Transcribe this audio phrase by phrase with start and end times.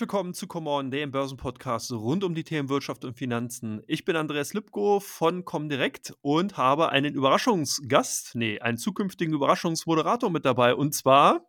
[0.00, 3.82] Willkommen zu Come On, dem Börsenpodcast rund um die Themen Wirtschaft und Finanzen.
[3.86, 10.46] Ich bin Andreas Lipko von Comdirect und habe einen Überraschungsgast, nee, einen zukünftigen Überraschungsmoderator mit
[10.46, 11.44] dabei und zwar.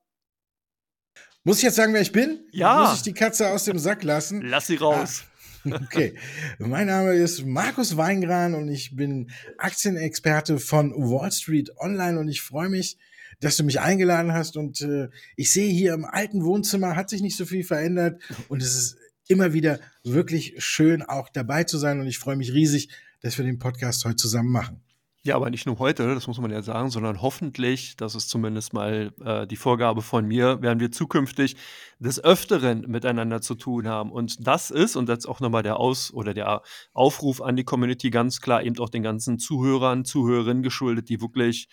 [1.45, 2.45] Muss ich jetzt sagen, wer ich bin?
[2.51, 2.81] Ja.
[2.81, 4.41] Muss ich die Katze aus dem Sack lassen?
[4.41, 5.23] Lass sie raus.
[5.63, 6.15] Ah, okay.
[6.59, 12.41] mein Name ist Markus Weingran und ich bin Aktienexperte von Wall Street Online und ich
[12.41, 12.97] freue mich,
[13.41, 14.55] dass du mich eingeladen hast.
[14.55, 18.61] Und äh, ich sehe hier im alten Wohnzimmer hat sich nicht so viel verändert und
[18.61, 21.99] es ist immer wieder wirklich schön, auch dabei zu sein.
[21.99, 22.89] Und ich freue mich riesig,
[23.21, 24.81] dass wir den Podcast heute zusammen machen.
[25.23, 28.73] Ja, aber nicht nur heute, das muss man ja sagen, sondern hoffentlich, das ist zumindest
[28.73, 31.55] mal äh, die Vorgabe von mir, werden wir zukünftig
[31.99, 34.11] des Öfteren miteinander zu tun haben.
[34.11, 36.63] Und das ist, und das ist auch nochmal der Aus- oder der
[36.93, 41.67] Aufruf an die Community ganz klar, eben auch den ganzen Zuhörern, Zuhörerinnen geschuldet, die wirklich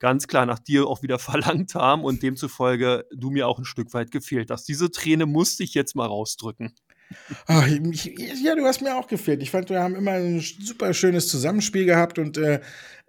[0.00, 3.94] ganz klar nach dir auch wieder verlangt haben und demzufolge du mir auch ein Stück
[3.94, 4.64] weit gefehlt hast.
[4.64, 6.74] Diese Träne musste ich jetzt mal rausdrücken.
[7.46, 8.04] Ach, ich,
[8.42, 9.42] ja, du hast mir auch gefehlt.
[9.42, 12.60] Ich fand, wir haben immer ein super schönes Zusammenspiel gehabt und äh,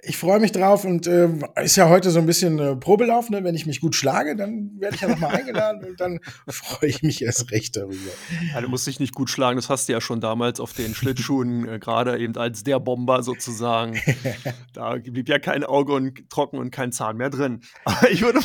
[0.03, 1.29] ich freue mich drauf und äh,
[1.63, 3.43] ist ja heute so ein bisschen äh, Probelauf, ne?
[3.43, 7.03] Wenn ich mich gut schlage, dann werde ich ja nochmal eingeladen und dann freue ich
[7.03, 8.11] mich erst recht darüber.
[8.53, 10.95] Ja, du musst dich nicht gut schlagen, das hast du ja schon damals auf den
[10.95, 13.99] Schlittschuhen, äh, gerade eben als der Bomber sozusagen.
[14.73, 17.61] da blieb ja kein Auge und trocken und kein Zahn mehr drin.
[17.85, 18.39] Aber ich würde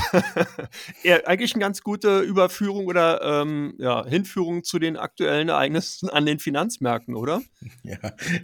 [1.02, 6.26] eher, eigentlich eine ganz gute Überführung oder ähm, ja, Hinführung zu den aktuellen Ereignissen an
[6.26, 7.40] den Finanzmärkten, oder?
[7.82, 7.96] Ja,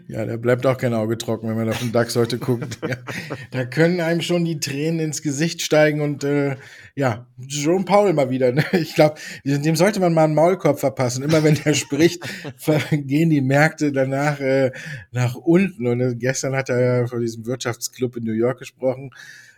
[0.08, 2.78] ja, da bleibt auch kein Auge trocken, wenn man auf den DAX heute guckt.
[2.86, 3.01] Ja
[3.50, 6.56] da können einem schon die Tränen ins Gesicht steigen und äh,
[6.94, 8.52] ja, Jerome Paul mal wieder.
[8.52, 8.64] Ne?
[8.72, 11.22] Ich glaube, dem sollte man mal einen Maulkorb verpassen.
[11.22, 12.22] Immer wenn er spricht,
[12.90, 14.72] gehen die Märkte danach äh,
[15.10, 15.86] nach unten.
[15.86, 19.10] Und äh, gestern hat er ja vor diesem Wirtschaftsclub in New York gesprochen.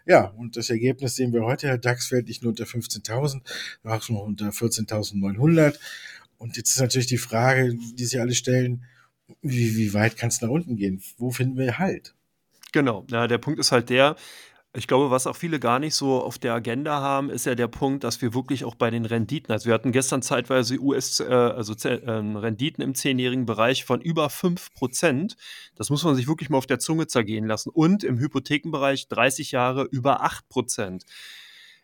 [0.07, 1.67] Ja, und das Ergebnis sehen wir heute.
[1.67, 3.41] Der DAX fällt nicht nur unter 15.000,
[3.85, 5.79] auch nur unter 14.900.
[6.37, 8.85] Und jetzt ist natürlich die Frage, die sich alle stellen,
[9.41, 11.03] wie, wie weit kann es nach unten gehen?
[11.17, 12.15] Wo finden wir Halt?
[12.75, 14.17] Genau, ja, der Punkt ist halt der,
[14.77, 17.69] ich glaube, was auch viele gar nicht so auf der Agenda haben, ist ja der
[17.69, 21.27] Punkt, dass wir wirklich auch bei den Renditen, also wir hatten gestern zeitweise US, äh,
[21.33, 25.37] also äh, Renditen im zehnjährigen Bereich von über 5%.
[25.77, 27.71] Das muss man sich wirklich mal auf der Zunge zergehen lassen.
[27.71, 31.05] Und im Hypothekenbereich 30 Jahre über 8%.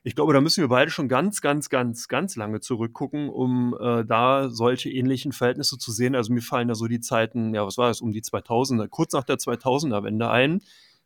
[0.03, 4.05] Ich glaube, da müssen wir beide schon ganz, ganz, ganz, ganz lange zurückgucken, um äh,
[4.05, 6.15] da solche ähnlichen Verhältnisse zu sehen.
[6.15, 9.12] Also mir fallen da so die Zeiten, ja, was war das, um die 2000er, kurz
[9.12, 10.62] nach der 2000er-Wende ein,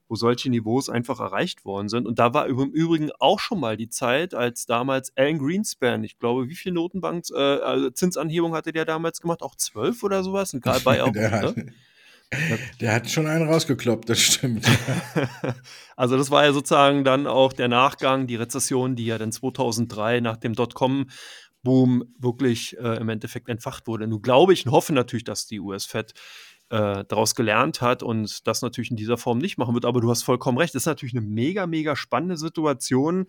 [0.06, 2.06] wo solche Niveaus einfach erreicht worden sind.
[2.06, 6.18] Und da war im Übrigen auch schon mal die Zeit, als damals Alan Greenspan, ich
[6.18, 9.42] glaube, wie viel Notenbank, äh, also Zinsanhebung hatte der damals gemacht?
[9.42, 10.54] Auch zwölf oder sowas?
[10.54, 11.72] Und Karl Bayer, ne?
[12.80, 14.66] Der hat schon einen rausgekloppt, das stimmt.
[15.96, 20.20] also das war ja sozusagen dann auch der Nachgang, die Rezession, die ja dann 2003
[20.20, 24.06] nach dem Dotcom-Boom wirklich äh, im Endeffekt entfacht wurde.
[24.06, 26.14] Nun glaube ich und hoffe natürlich, dass die US-Fed
[26.70, 29.84] äh, daraus gelernt hat und das natürlich in dieser Form nicht machen wird.
[29.84, 33.26] Aber du hast vollkommen recht, das ist natürlich eine mega, mega spannende Situation,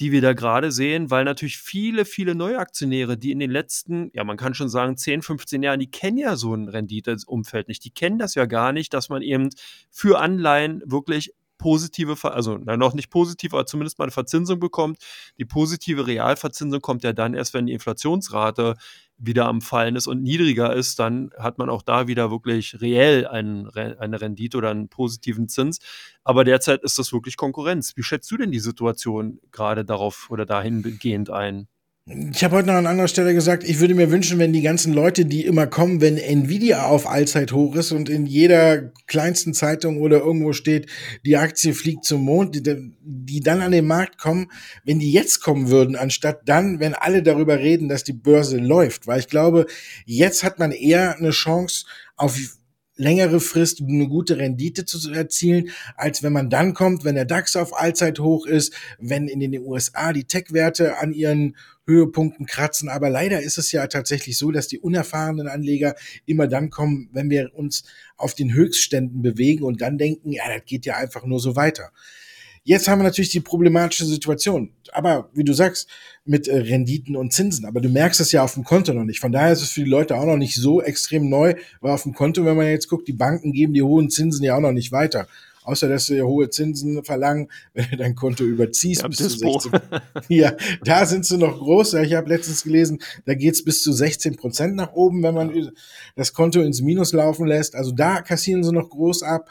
[0.00, 4.22] die wir da gerade sehen, weil natürlich viele, viele Neuaktionäre, die in den letzten, ja,
[4.24, 7.84] man kann schon sagen, 10, 15 Jahren, die kennen ja so ein Renditeumfeld nicht.
[7.84, 9.50] Die kennen das ja gar nicht, dass man eben
[9.90, 14.98] für Anleihen wirklich positive, also na, noch nicht positiv, aber zumindest mal eine Verzinsung bekommt.
[15.38, 18.76] Die positive Realverzinsung kommt ja dann erst, wenn die Inflationsrate
[19.18, 23.26] wieder am Fallen ist und niedriger ist, dann hat man auch da wieder wirklich reell
[23.26, 25.80] einen, eine Rendite oder einen positiven Zins.
[26.24, 27.96] Aber derzeit ist das wirklich Konkurrenz.
[27.96, 31.68] Wie schätzt du denn die Situation gerade darauf oder dahingehend ein?
[32.10, 34.94] Ich habe heute noch an anderer Stelle gesagt, ich würde mir wünschen, wenn die ganzen
[34.94, 40.00] Leute, die immer kommen, wenn Nvidia auf Allzeit hoch ist und in jeder kleinsten Zeitung
[40.00, 40.88] oder irgendwo steht,
[41.26, 44.50] die Aktie fliegt zum Mond, die, die dann an den Markt kommen,
[44.84, 49.06] wenn die jetzt kommen würden, anstatt dann, wenn alle darüber reden, dass die Börse läuft.
[49.06, 49.66] Weil ich glaube,
[50.06, 51.84] jetzt hat man eher eine Chance
[52.16, 52.38] auf
[52.98, 57.54] längere Frist eine gute Rendite zu erzielen, als wenn man dann kommt, wenn der DAX
[57.54, 61.54] auf Allzeit hoch ist, wenn in den USA die Tech-Werte an ihren
[61.88, 62.88] Höhepunkten kratzen.
[62.88, 65.94] Aber leider ist es ja tatsächlich so, dass die unerfahrenen Anleger
[66.26, 67.84] immer dann kommen, wenn wir uns
[68.16, 71.90] auf den Höchstständen bewegen und dann denken, ja, das geht ja einfach nur so weiter.
[72.64, 74.74] Jetzt haben wir natürlich die problematische Situation.
[74.92, 75.88] Aber wie du sagst,
[76.26, 77.64] mit äh, Renditen und Zinsen.
[77.64, 79.20] Aber du merkst es ja auf dem Konto noch nicht.
[79.20, 82.02] Von daher ist es für die Leute auch noch nicht so extrem neu, weil auf
[82.02, 84.72] dem Konto, wenn man jetzt guckt, die Banken geben die hohen Zinsen ja auch noch
[84.72, 85.26] nicht weiter
[85.68, 89.02] außer dass sie hohe Zinsen verlangen, wenn du dein Konto überziehst.
[89.02, 89.72] Ja, bis zu 16.
[90.28, 91.94] ja, da sind sie noch groß.
[91.94, 95.72] Ich habe letztens gelesen, da geht's bis zu 16 Prozent nach oben, wenn man
[96.16, 97.74] das Konto ins Minus laufen lässt.
[97.74, 99.50] Also da kassieren sie noch groß ab.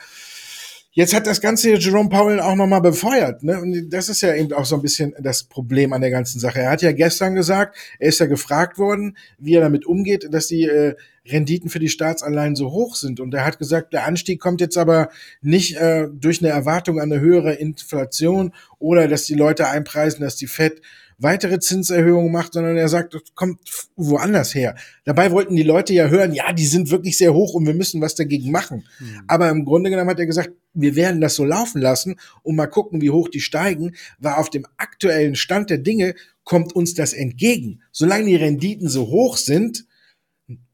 [0.97, 3.43] Jetzt hat das Ganze Jerome Powell auch nochmal befeuert.
[3.43, 3.61] Ne?
[3.61, 6.61] Und das ist ja eben auch so ein bisschen das Problem an der ganzen Sache.
[6.61, 10.47] Er hat ja gestern gesagt, er ist ja gefragt worden, wie er damit umgeht, dass
[10.47, 10.95] die äh,
[11.31, 13.19] Renditen für die Staatsanleihen so hoch sind.
[13.19, 15.09] Und er hat gesagt, der Anstieg kommt jetzt aber
[15.41, 20.35] nicht äh, durch eine Erwartung an eine höhere Inflation oder dass die Leute einpreisen, dass
[20.35, 20.81] die Fed
[21.19, 23.59] weitere Zinserhöhungen macht, sondern er sagt, das kommt
[23.95, 24.75] woanders her.
[25.03, 28.01] Dabei wollten die Leute ja hören, ja, die sind wirklich sehr hoch und wir müssen
[28.01, 28.85] was dagegen machen.
[28.99, 29.23] Mhm.
[29.27, 32.67] Aber im Grunde genommen hat er gesagt, wir werden das so laufen lassen und mal
[32.67, 36.13] gucken, wie hoch die steigen, weil auf dem aktuellen Stand der Dinge
[36.43, 37.81] kommt uns das entgegen.
[37.91, 39.86] Solange die Renditen so hoch sind,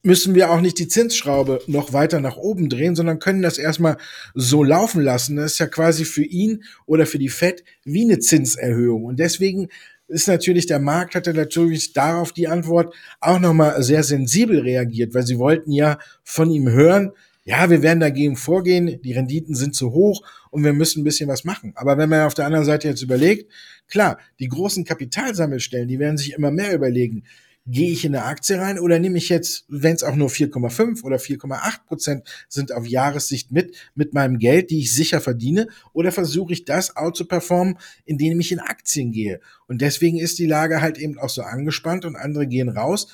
[0.03, 3.97] müssen wir auch nicht die Zinsschraube noch weiter nach oben drehen, sondern können das erstmal
[4.35, 5.37] so laufen lassen.
[5.37, 9.05] Das ist ja quasi für ihn oder für die Fed wie eine Zinserhöhung.
[9.05, 9.69] Und deswegen
[10.07, 15.25] ist natürlich, der Markt hatte natürlich darauf die Antwort auch nochmal sehr sensibel reagiert, weil
[15.25, 17.11] sie wollten ja von ihm hören,
[17.45, 21.27] ja, wir werden dagegen vorgehen, die Renditen sind zu hoch und wir müssen ein bisschen
[21.27, 21.73] was machen.
[21.75, 23.51] Aber wenn man auf der anderen Seite jetzt überlegt,
[23.89, 27.23] klar, die großen Kapitalsammelstellen, die werden sich immer mehr überlegen,
[27.65, 31.03] gehe ich in eine Aktie rein oder nehme ich jetzt, wenn es auch nur 4,5
[31.03, 36.11] oder 4,8 Prozent sind auf Jahressicht mit, mit meinem Geld, die ich sicher verdiene, oder
[36.11, 39.39] versuche ich das out zu performen, indem ich in Aktien gehe.
[39.67, 43.07] Und deswegen ist die Lage halt eben auch so angespannt und andere gehen raus.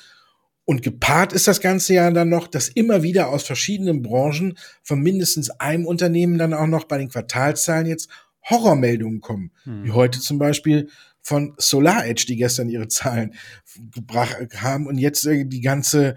[0.64, 5.00] Und gepaart ist das Ganze ja dann noch, dass immer wieder aus verschiedenen Branchen von
[5.00, 8.08] mindestens einem Unternehmen dann auch noch bei den Quartalzahlen jetzt
[8.48, 9.52] Horrormeldungen kommen.
[9.64, 9.84] Hm.
[9.84, 10.88] Wie heute zum Beispiel
[11.30, 13.34] von Solar Edge, die gestern ihre Zahlen
[13.94, 16.16] gebracht haben und jetzt äh, die ganze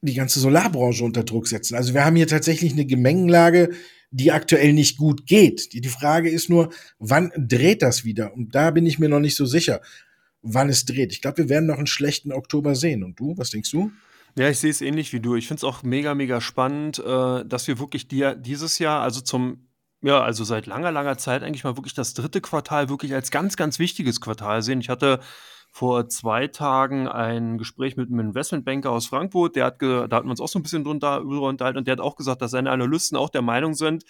[0.00, 1.74] die ganze Solarbranche unter Druck setzen.
[1.74, 3.70] Also wir haben hier tatsächlich eine Gemengenlage,
[4.10, 5.72] die aktuell nicht gut geht.
[5.72, 8.32] Die, die Frage ist nur, wann dreht das wieder?
[8.32, 9.80] Und da bin ich mir noch nicht so sicher,
[10.42, 11.12] wann es dreht.
[11.12, 13.04] Ich glaube, wir werden noch einen schlechten Oktober sehen.
[13.04, 13.90] Und du, was denkst du?
[14.38, 15.34] Ja, ich sehe es ähnlich wie du.
[15.34, 19.20] Ich finde es auch mega, mega spannend, äh, dass wir wirklich die, dieses Jahr, also
[19.20, 19.65] zum
[20.02, 23.56] ja, also seit langer, langer Zeit eigentlich mal wirklich das dritte Quartal wirklich als ganz,
[23.56, 24.80] ganz wichtiges Quartal sehen.
[24.80, 25.20] Ich hatte
[25.70, 30.30] vor zwei Tagen ein Gespräch mit einem Investmentbanker aus Frankfurt, der hat, da hatten wir
[30.30, 33.18] uns auch so ein bisschen drunter unterhalten und der hat auch gesagt, dass seine Analysten
[33.18, 34.04] auch der Meinung sind,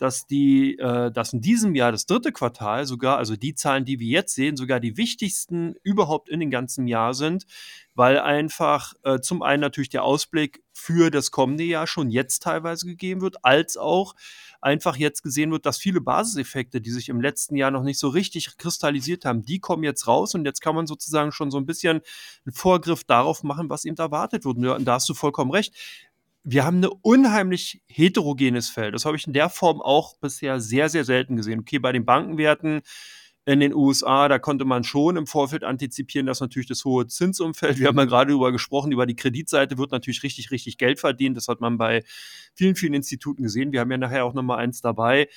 [0.00, 4.00] dass die, äh, dass in diesem Jahr das dritte Quartal sogar, also die Zahlen, die
[4.00, 7.44] wir jetzt sehen, sogar die wichtigsten überhaupt in dem ganzen Jahr sind,
[7.94, 12.86] weil einfach äh, zum einen natürlich der Ausblick für das kommende Jahr schon jetzt teilweise
[12.86, 14.14] gegeben wird, als auch
[14.62, 18.08] einfach jetzt gesehen wird, dass viele Basiseffekte, die sich im letzten Jahr noch nicht so
[18.08, 21.66] richtig kristallisiert haben, die kommen jetzt raus und jetzt kann man sozusagen schon so ein
[21.66, 22.00] bisschen
[22.46, 24.56] einen Vorgriff darauf machen, was eben erwartet wird.
[24.56, 25.74] Und da hast du vollkommen recht
[26.42, 28.94] wir haben eine unheimlich heterogenes Feld.
[28.94, 31.60] Das habe ich in der Form auch bisher sehr, sehr selten gesehen.
[31.60, 32.82] Okay, bei den Bankenwerten
[33.46, 37.78] in den USA, da konnte man schon im Vorfeld antizipieren, dass natürlich das hohe Zinsumfeld,
[37.78, 41.36] wir haben ja gerade darüber gesprochen, über die Kreditseite wird natürlich richtig, richtig Geld verdient.
[41.36, 42.04] Das hat man bei
[42.54, 43.72] vielen, vielen Instituten gesehen.
[43.72, 45.28] Wir haben ja nachher auch nochmal eins dabei.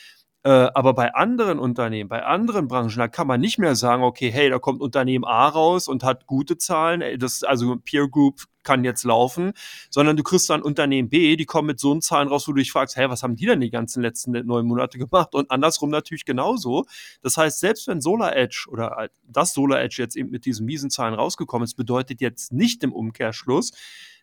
[0.44, 4.30] Äh, aber bei anderen Unternehmen, bei anderen Branchen, da kann man nicht mehr sagen, okay,
[4.30, 8.84] hey, da kommt Unternehmen A raus und hat gute Zahlen, das, also Peer Group kann
[8.84, 9.54] jetzt laufen,
[9.90, 12.60] sondern du kriegst dann Unternehmen B, die kommen mit so einen Zahlen raus, wo du
[12.60, 15.36] dich fragst, hey, was haben die denn die ganzen letzten neun Monate gemacht?
[15.36, 16.86] Und andersrum natürlich genauso.
[17.22, 20.90] Das heißt, selbst wenn Solar Edge oder das Solar Edge jetzt eben mit diesen miesen
[20.90, 23.72] Zahlen rausgekommen ist, bedeutet jetzt nicht im Umkehrschluss,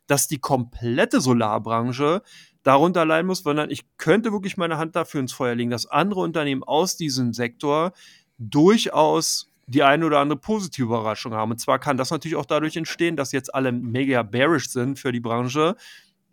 [0.06, 2.22] dass die komplette Solarbranche
[2.62, 6.20] darunter leiden muss, sondern ich könnte wirklich meine Hand dafür ins Feuer legen, dass andere
[6.20, 7.92] Unternehmen aus diesem Sektor
[8.38, 11.52] durchaus die eine oder andere positive Überraschung haben.
[11.52, 15.12] Und zwar kann das natürlich auch dadurch entstehen, dass jetzt alle mega bearish sind für
[15.12, 15.76] die Branche,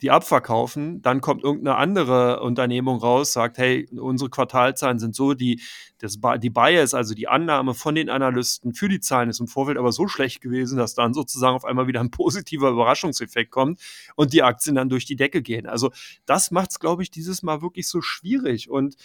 [0.01, 5.61] die abverkaufen, dann kommt irgendeine andere Unternehmung raus, sagt, hey, unsere Quartalzahlen sind so, die,
[5.97, 9.77] das, die Bias, also die Annahme von den Analysten für die Zahlen ist im Vorfeld
[9.77, 13.79] aber so schlecht gewesen, dass dann sozusagen auf einmal wieder ein positiver Überraschungseffekt kommt
[14.15, 15.65] und die Aktien dann durch die Decke gehen.
[15.65, 15.91] Also
[16.25, 18.95] das macht es, glaube ich, dieses Mal wirklich so schwierig und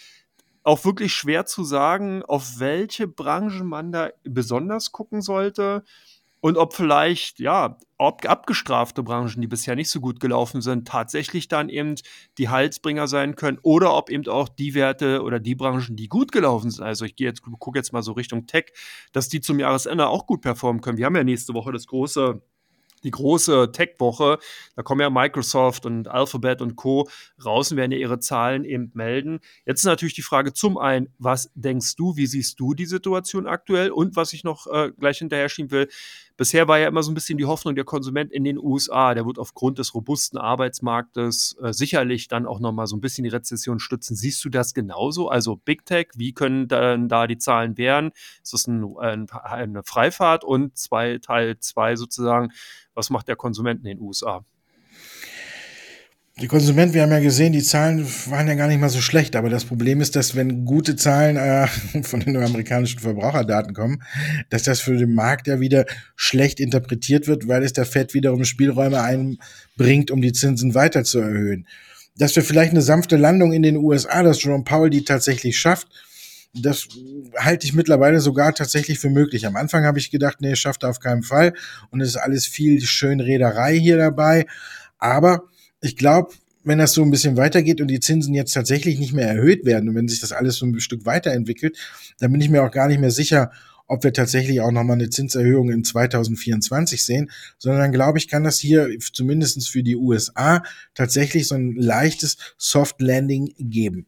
[0.63, 5.83] auch wirklich schwer zu sagen, auf welche Branche man da besonders gucken sollte
[6.43, 11.47] und ob vielleicht, ja, ob abgestrafte Branchen, die bisher nicht so gut gelaufen sind, tatsächlich
[11.47, 11.95] dann eben
[12.37, 16.33] die Halsbringer sein können oder ob eben auch die Werte oder die Branchen, die gut
[16.33, 18.73] gelaufen sind, also ich gehe jetzt, gucke jetzt mal so Richtung Tech,
[19.13, 20.97] dass die zum Jahresende auch gut performen können.
[20.97, 22.41] Wir haben ja nächste Woche das große
[23.03, 24.39] die große Tech-Woche.
[24.75, 27.09] Da kommen ja Microsoft und Alphabet und Co.
[27.43, 29.39] raus und werden ja ihre Zahlen eben melden.
[29.65, 33.47] Jetzt ist natürlich die Frage zum einen, was denkst du, wie siehst du die Situation
[33.47, 33.91] aktuell?
[33.91, 35.89] Und was ich noch äh, gleich hinterher schieben will,
[36.37, 39.25] bisher war ja immer so ein bisschen die Hoffnung, der Konsument in den USA, der
[39.25, 43.79] wird aufgrund des robusten Arbeitsmarktes äh, sicherlich dann auch nochmal so ein bisschen die Rezession
[43.79, 44.15] stützen.
[44.15, 45.29] Siehst du das genauso?
[45.29, 48.11] Also Big Tech, wie können dann da die Zahlen werden?
[48.41, 50.43] Ist das ein, ein, eine Freifahrt?
[50.43, 52.51] Und zwei, Teil zwei sozusagen,
[52.93, 54.43] was macht der Konsument in den USA?
[56.41, 59.35] Die Konsumenten, wir haben ja gesehen, die Zahlen waren ja gar nicht mal so schlecht,
[59.35, 61.67] aber das Problem ist, dass wenn gute Zahlen äh,
[62.01, 64.01] von den amerikanischen Verbraucherdaten kommen,
[64.49, 65.85] dass das für den Markt ja wieder
[66.15, 71.19] schlecht interpretiert wird, weil es der Fed wiederum Spielräume einbringt, um die Zinsen weiter zu
[71.19, 71.67] erhöhen.
[72.17, 75.87] Dass wir vielleicht eine sanfte Landung in den USA, dass Jerome Powell die tatsächlich schafft,
[76.55, 76.87] das
[77.37, 79.45] halte ich mittlerweile sogar tatsächlich für möglich.
[79.45, 81.53] Am Anfang habe ich gedacht, nee, schafft er auf keinen Fall
[81.91, 84.47] und es ist alles viel Schönrederei hier dabei,
[84.97, 85.43] aber
[85.83, 89.27] ich glaube, wenn das so ein bisschen weitergeht und die Zinsen jetzt tatsächlich nicht mehr
[89.27, 91.77] erhöht werden und wenn sich das alles so ein Stück weiterentwickelt,
[92.19, 93.51] dann bin ich mir auch gar nicht mehr sicher,
[93.87, 98.57] ob wir tatsächlich auch nochmal eine Zinserhöhung in 2024 sehen, sondern glaube ich, kann das
[98.57, 100.63] hier zumindestens für die USA
[100.93, 104.07] tatsächlich so ein leichtes Soft Landing geben.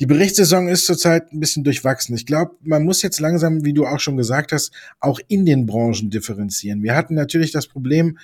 [0.00, 2.14] Die Berichtssaison ist zurzeit ein bisschen durchwachsen.
[2.14, 5.66] Ich glaube, man muss jetzt langsam, wie du auch schon gesagt hast, auch in den
[5.66, 6.82] Branchen differenzieren.
[6.82, 8.18] Wir hatten natürlich das Problem,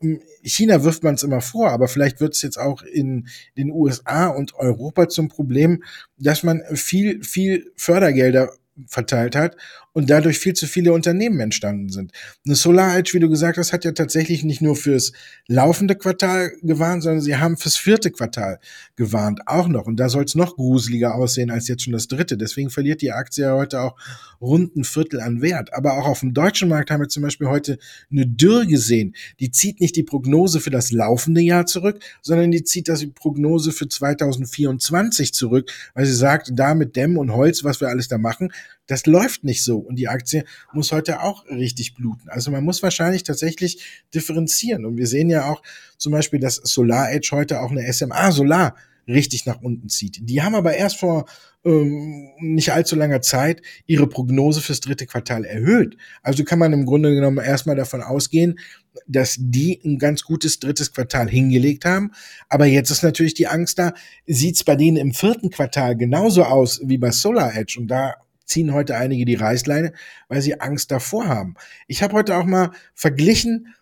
[0.00, 3.70] hm, China wirft man es immer vor, aber vielleicht wird es jetzt auch in den
[3.70, 5.84] USA und Europa zum Problem,
[6.18, 8.50] dass man viel, viel Fördergelder
[8.86, 9.56] verteilt hat
[9.92, 12.12] und dadurch viel zu viele Unternehmen entstanden sind.
[12.46, 15.12] Eine Solar Edge, wie du gesagt hast, hat ja tatsächlich nicht nur fürs
[15.48, 18.60] laufende Quartal gewarnt, sondern sie haben fürs vierte Quartal
[18.96, 19.86] gewarnt, auch noch.
[19.86, 22.36] Und da soll es noch gruseliger aussehen als jetzt schon das dritte.
[22.36, 23.96] Deswegen verliert die Aktie ja heute auch
[24.40, 25.74] rund ein Viertel an Wert.
[25.74, 27.78] Aber auch auf dem deutschen Markt haben wir zum Beispiel heute
[28.10, 29.14] eine Dürr gesehen.
[29.40, 33.08] Die zieht nicht die Prognose für das laufende Jahr zurück, sondern die zieht das die
[33.08, 38.08] Prognose für 2024 zurück, weil sie sagt, da mit Dämm und Holz, was wir alles
[38.08, 38.52] da machen,
[38.90, 39.78] das läuft nicht so.
[39.78, 42.28] Und die Aktie muss heute auch richtig bluten.
[42.28, 44.84] Also man muss wahrscheinlich tatsächlich differenzieren.
[44.84, 45.62] Und wir sehen ja auch
[45.96, 48.74] zum Beispiel, dass Solar Edge heute auch eine SMA Solar
[49.06, 50.18] richtig nach unten zieht.
[50.22, 51.26] Die haben aber erst vor
[51.64, 55.96] ähm, nicht allzu langer Zeit ihre Prognose fürs dritte Quartal erhöht.
[56.22, 58.58] Also kann man im Grunde genommen erstmal davon ausgehen,
[59.06, 62.10] dass die ein ganz gutes drittes Quartal hingelegt haben.
[62.48, 63.92] Aber jetzt ist natürlich die Angst da,
[64.26, 67.78] sieht es bei denen im vierten Quartal genauso aus wie bei Solar Edge.
[67.78, 68.14] Und da
[68.50, 69.92] ziehen heute einige die Reißleine,
[70.28, 71.54] weil sie Angst davor haben.
[71.86, 73.74] Ich habe heute auch mal verglichen,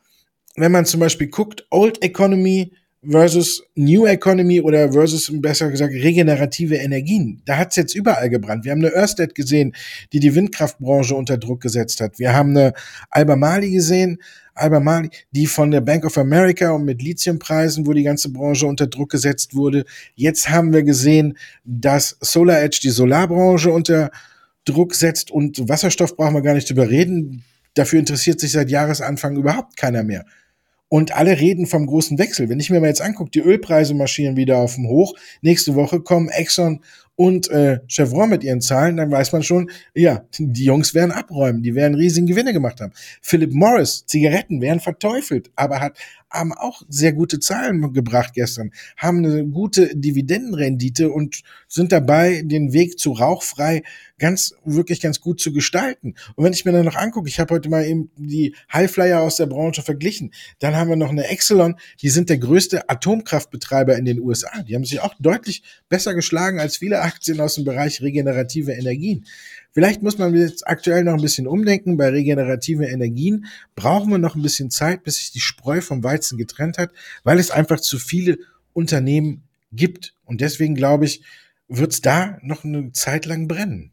[0.56, 2.72] wenn man zum Beispiel guckt, Old Economy
[3.08, 7.42] versus New Economy oder versus, besser gesagt, regenerative Energien.
[7.44, 8.64] Da hat's jetzt überall gebrannt.
[8.64, 9.74] Wir haben eine Ørsted gesehen,
[10.12, 12.18] die die Windkraftbranche unter Druck gesetzt hat.
[12.18, 12.72] Wir haben eine
[13.10, 14.18] Albemarle gesehen,
[14.54, 18.88] Albemarle, die von der Bank of America und mit Lithiumpreisen, wo die ganze Branche unter
[18.88, 19.84] Druck gesetzt wurde.
[20.16, 24.10] Jetzt haben wir gesehen, dass Solar Edge die Solarbranche unter
[24.68, 27.44] Druck setzt und Wasserstoff brauchen wir gar nicht drüber reden.
[27.74, 30.24] Dafür interessiert sich seit Jahresanfang überhaupt keiner mehr.
[30.90, 32.48] Und alle reden vom großen Wechsel.
[32.48, 35.14] Wenn ich mir mal jetzt angucke, die Ölpreise marschieren wieder auf dem Hoch.
[35.42, 36.80] Nächste Woche kommen Exxon
[37.14, 41.64] und äh, Chevron mit ihren Zahlen, dann weiß man schon, ja, die Jungs werden abräumen,
[41.64, 42.92] die werden riesigen Gewinne gemacht haben.
[43.20, 45.98] Philip Morris, Zigaretten werden verteufelt, aber hat
[46.30, 52.72] haben auch sehr gute Zahlen gebracht gestern, haben eine gute Dividendenrendite und sind dabei, den
[52.72, 53.82] Weg zu rauchfrei
[54.18, 56.14] ganz, wirklich ganz gut zu gestalten.
[56.34, 59.36] Und wenn ich mir dann noch angucke, ich habe heute mal eben die Highflyer aus
[59.36, 64.04] der Branche verglichen, dann haben wir noch eine Exelon, die sind der größte Atomkraftbetreiber in
[64.04, 64.62] den USA.
[64.62, 69.24] Die haben sich auch deutlich besser geschlagen als viele Aktien aus dem Bereich regenerative Energien.
[69.78, 71.96] Vielleicht muss man jetzt aktuell noch ein bisschen umdenken.
[71.96, 76.36] Bei regenerativen Energien brauchen wir noch ein bisschen Zeit, bis sich die Spreu vom Weizen
[76.36, 76.90] getrennt hat,
[77.22, 78.38] weil es einfach zu viele
[78.72, 80.14] Unternehmen gibt.
[80.24, 81.22] Und deswegen glaube ich,
[81.68, 83.92] wird es da noch eine Zeit lang brennen.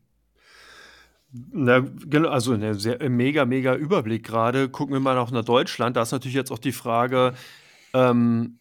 [1.52, 1.86] Na,
[2.32, 4.70] also ein sehr mega, mega Überblick gerade.
[4.70, 5.98] Gucken wir mal nach Deutschland.
[5.98, 7.36] Da ist natürlich jetzt auch die Frage,
[7.94, 8.58] ähm,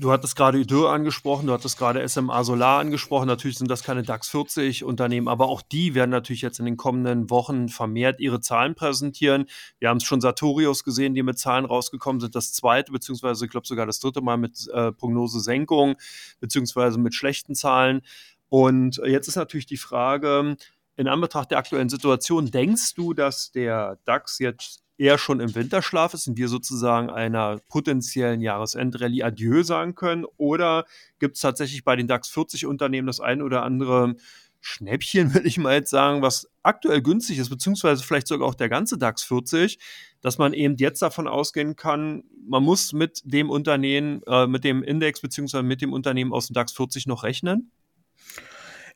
[0.00, 3.26] Du hattest gerade Idö angesprochen, du hattest gerade SMA Solar angesprochen.
[3.26, 6.78] Natürlich sind das keine DAX 40 Unternehmen, aber auch die werden natürlich jetzt in den
[6.78, 9.44] kommenden Wochen vermehrt ihre Zahlen präsentieren.
[9.78, 12.34] Wir haben es schon Sartorius gesehen, die mit Zahlen rausgekommen sind.
[12.34, 15.96] Das zweite, beziehungsweise ich glaube sogar das dritte Mal mit äh, Prognosesenkung,
[16.40, 18.00] beziehungsweise mit schlechten Zahlen.
[18.48, 20.56] Und jetzt ist natürlich die Frage,
[20.96, 26.12] in Anbetracht der aktuellen Situation, denkst du, dass der DAX jetzt eher schon im Winterschlaf
[26.12, 30.26] ist und wir sozusagen einer potenziellen Jahresendrallye Adieu sagen können?
[30.36, 30.84] Oder
[31.18, 34.14] gibt es tatsächlich bei den DAX 40 Unternehmen das ein oder andere
[34.60, 38.68] Schnäppchen, will ich mal jetzt sagen, was aktuell günstig ist, beziehungsweise vielleicht sogar auch der
[38.68, 39.78] ganze DAX 40,
[40.20, 44.82] dass man eben jetzt davon ausgehen kann, man muss mit dem Unternehmen, äh, mit dem
[44.82, 47.72] Index beziehungsweise mit dem Unternehmen aus dem DAX 40 noch rechnen?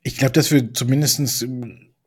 [0.02, 1.46] Ich glaube, dass wir zumindest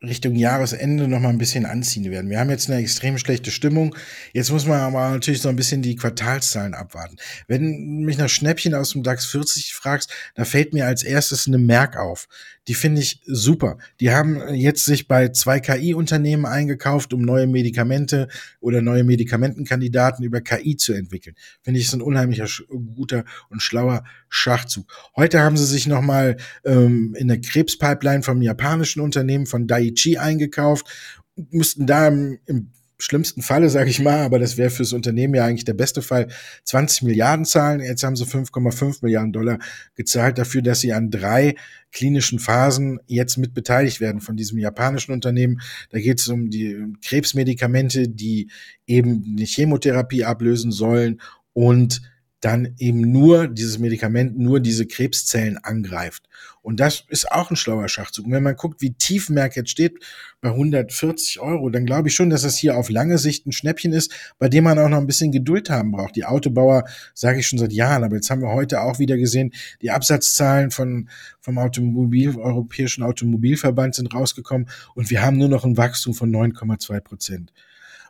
[0.02, 2.30] Richtung Jahresende noch mal ein bisschen anziehen werden.
[2.30, 3.96] Wir haben jetzt eine extrem schlechte Stimmung.
[4.32, 7.16] Jetzt muss man aber natürlich so ein bisschen die Quartalszahlen abwarten.
[7.48, 11.48] Wenn du mich nach Schnäppchen aus dem DAX 40 fragst, da fällt mir als erstes
[11.48, 12.28] eine Merk auf.
[12.68, 13.78] Die finde ich super.
[13.98, 18.28] Die haben jetzt sich bei zwei KI-Unternehmen eingekauft, um neue Medikamente
[18.60, 21.34] oder neue Medikamentenkandidaten über KI zu entwickeln.
[21.62, 22.46] Finde ich ist ein unheimlicher
[22.94, 24.86] guter und schlauer Schachzug.
[25.16, 30.18] Heute haben sie sich noch mal ähm, in der Krebspipeline vom japanischen Unternehmen von Daiichi
[30.18, 30.86] eingekauft,
[31.50, 35.44] müssten da im, im schlimmsten Falle, sage ich mal, aber das wäre fürs Unternehmen ja
[35.44, 36.28] eigentlich der beste Fall,
[36.64, 37.80] 20 Milliarden zahlen.
[37.80, 39.58] Jetzt haben sie 5,5 Milliarden Dollar
[39.94, 41.54] gezahlt dafür, dass sie an drei
[41.92, 45.60] klinischen Phasen jetzt mit beteiligt werden von diesem japanischen Unternehmen.
[45.90, 48.50] Da geht es um die Krebsmedikamente, die
[48.86, 51.20] eben eine Chemotherapie ablösen sollen
[51.52, 52.02] und
[52.40, 56.28] dann eben nur dieses Medikament nur diese Krebszellen angreift.
[56.62, 58.26] Und das ist auch ein schlauer Schachzug.
[58.26, 59.98] Und wenn man guckt, wie tief Merck jetzt steht,
[60.40, 63.92] bei 140 Euro, dann glaube ich schon, dass das hier auf lange Sicht ein Schnäppchen
[63.92, 66.14] ist, bei dem man auch noch ein bisschen Geduld haben braucht.
[66.14, 69.52] Die Autobauer sage ich schon seit Jahren, aber jetzt haben wir heute auch wieder gesehen,
[69.82, 71.08] die Absatzzahlen von,
[71.40, 77.00] vom Automobil, Europäischen Automobilverband sind rausgekommen und wir haben nur noch ein Wachstum von 9,2
[77.00, 77.52] Prozent.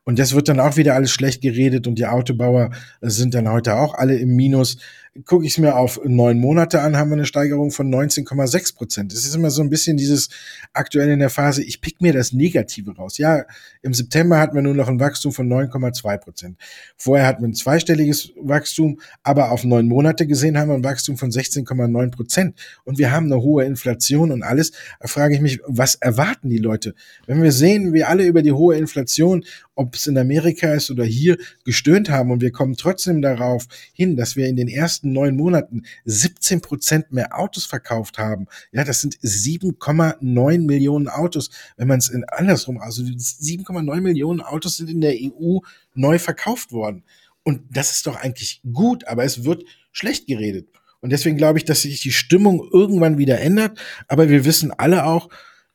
[0.08, 2.70] Und das wird dann auch wieder alles schlecht geredet und die Autobauer
[3.02, 4.78] sind dann heute auch alle im Minus
[5.24, 9.12] gucke ich es mir auf neun Monate an, haben wir eine Steigerung von 19,6 Prozent.
[9.12, 10.28] Das ist immer so ein bisschen dieses
[10.72, 13.18] aktuell in der Phase, ich pick mir das Negative raus.
[13.18, 13.44] Ja,
[13.82, 16.58] im September hatten wir nur noch ein Wachstum von 9,2 Prozent.
[16.96, 21.16] Vorher hatten wir ein zweistelliges Wachstum, aber auf neun Monate gesehen haben wir ein Wachstum
[21.16, 22.56] von 16,9 Prozent.
[22.84, 24.72] Und wir haben eine hohe Inflation und alles.
[25.00, 26.94] Da frage ich mich, was erwarten die Leute?
[27.26, 29.44] Wenn wir sehen, wie alle über die hohe Inflation,
[29.74, 34.16] ob es in Amerika ist oder hier, gestöhnt haben und wir kommen trotzdem darauf hin,
[34.16, 38.46] dass wir in den ersten ersten neun Monaten 17 Prozent mehr Autos verkauft haben.
[38.72, 41.50] Ja, das sind 7,9 Millionen Autos.
[41.76, 45.58] Wenn man es in andersrum, also 7,9 Millionen Autos sind in der EU
[45.94, 47.04] neu verkauft worden.
[47.42, 50.68] Und das ist doch eigentlich gut, aber es wird schlecht geredet.
[51.00, 53.78] Und deswegen glaube ich, dass sich die Stimmung irgendwann wieder ändert.
[54.08, 55.28] Aber wir wissen alle auch,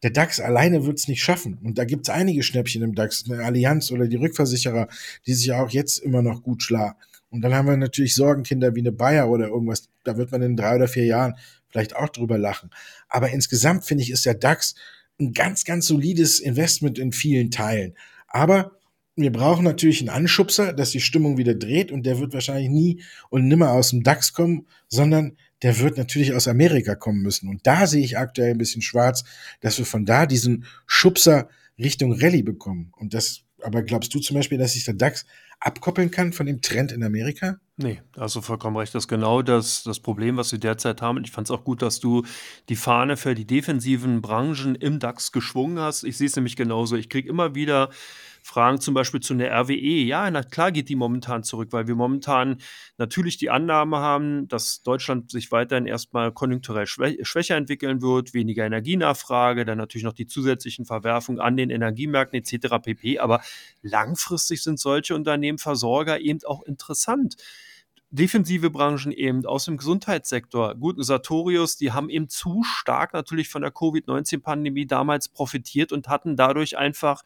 [0.03, 1.59] der DAX alleine wird es nicht schaffen.
[1.63, 4.89] Und da gibt es einige Schnäppchen im DAX, eine Allianz oder die Rückversicherer,
[5.25, 6.97] die sich auch jetzt immer noch gut schlagen.
[7.33, 9.89] Und dann haben wir natürlich Sorgenkinder wie eine Bayer oder irgendwas.
[10.03, 11.33] Da wird man in drei oder vier Jahren
[11.67, 12.69] vielleicht auch drüber lachen.
[13.09, 14.75] Aber insgesamt finde ich, ist der DAX
[15.19, 17.95] ein ganz, ganz solides Investment in vielen Teilen.
[18.27, 18.77] Aber
[19.15, 23.01] wir brauchen natürlich einen Anschubser, dass die Stimmung wieder dreht und der wird wahrscheinlich nie
[23.31, 27.49] und nimmer aus dem DAX kommen, sondern der wird natürlich aus Amerika kommen müssen.
[27.49, 29.23] Und da sehe ich aktuell ein bisschen schwarz,
[29.59, 32.91] dass wir von da diesen Schubser Richtung Rallye bekommen.
[32.95, 35.25] Und das, aber glaubst du zum Beispiel, dass sich der DAX
[35.65, 37.57] abkoppeln kann von dem Trend in Amerika?
[37.75, 38.93] Nee, also vollkommen recht.
[38.93, 41.23] Das ist genau das, das Problem, was wir derzeit haben.
[41.23, 42.23] Ich fand es auch gut, dass du
[42.69, 46.03] die Fahne für die defensiven Branchen im DAX geschwungen hast.
[46.03, 46.95] Ich sehe es nämlich genauso.
[46.95, 47.89] Ich kriege immer wieder
[48.43, 50.03] Fragen zum Beispiel zu einer RWE.
[50.03, 52.57] Ja, na klar geht die momentan zurück, weil wir momentan
[52.97, 59.63] natürlich die Annahme haben, dass Deutschland sich weiterhin erstmal konjunkturell schwächer entwickeln wird, weniger Energienachfrage,
[59.63, 62.83] dann natürlich noch die zusätzlichen Verwerfungen an den Energiemärkten etc.
[62.83, 63.19] pp.
[63.19, 63.41] Aber
[63.81, 67.37] langfristig sind solche Unternehmen Versorger eben auch interessant
[68.13, 70.75] defensive Branchen eben aus dem Gesundheitssektor.
[70.75, 76.35] Gut, Sartorius, die haben eben zu stark natürlich von der Covid-19-Pandemie damals profitiert und hatten
[76.35, 77.23] dadurch einfach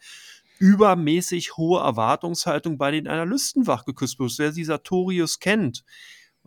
[0.59, 4.17] übermäßig hohe Erwartungshaltung bei den Analysten wachgeküsst.
[4.17, 5.83] Bloß wer die Sartorius kennt,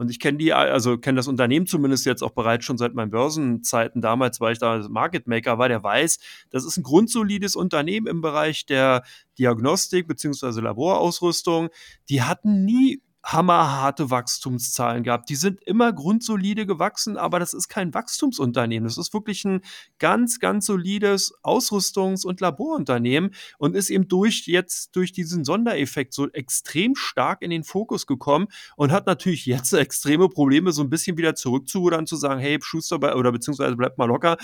[0.00, 3.10] und ich kenne die, also kenne das Unternehmen zumindest jetzt auch bereits schon seit meinen
[3.10, 6.18] Börsenzeiten damals, weil ich da Market Maker war, der weiß,
[6.48, 9.02] das ist ein grundsolides Unternehmen im Bereich der
[9.38, 11.68] Diagnostik beziehungsweise Laborausrüstung.
[12.08, 15.28] Die hatten nie hammerharte Wachstumszahlen gehabt.
[15.28, 18.88] Die sind immer grundsolide gewachsen, aber das ist kein Wachstumsunternehmen.
[18.88, 19.60] Das ist wirklich ein
[19.98, 26.28] ganz, ganz solides Ausrüstungs- und Laborunternehmen und ist eben durch jetzt durch diesen Sondereffekt so
[26.30, 31.18] extrem stark in den Fokus gekommen und hat natürlich jetzt extreme Probleme, so ein bisschen
[31.18, 34.36] wieder zurückzurudern, zu sagen, hey, Schuster bei, oder beziehungsweise bleibt mal locker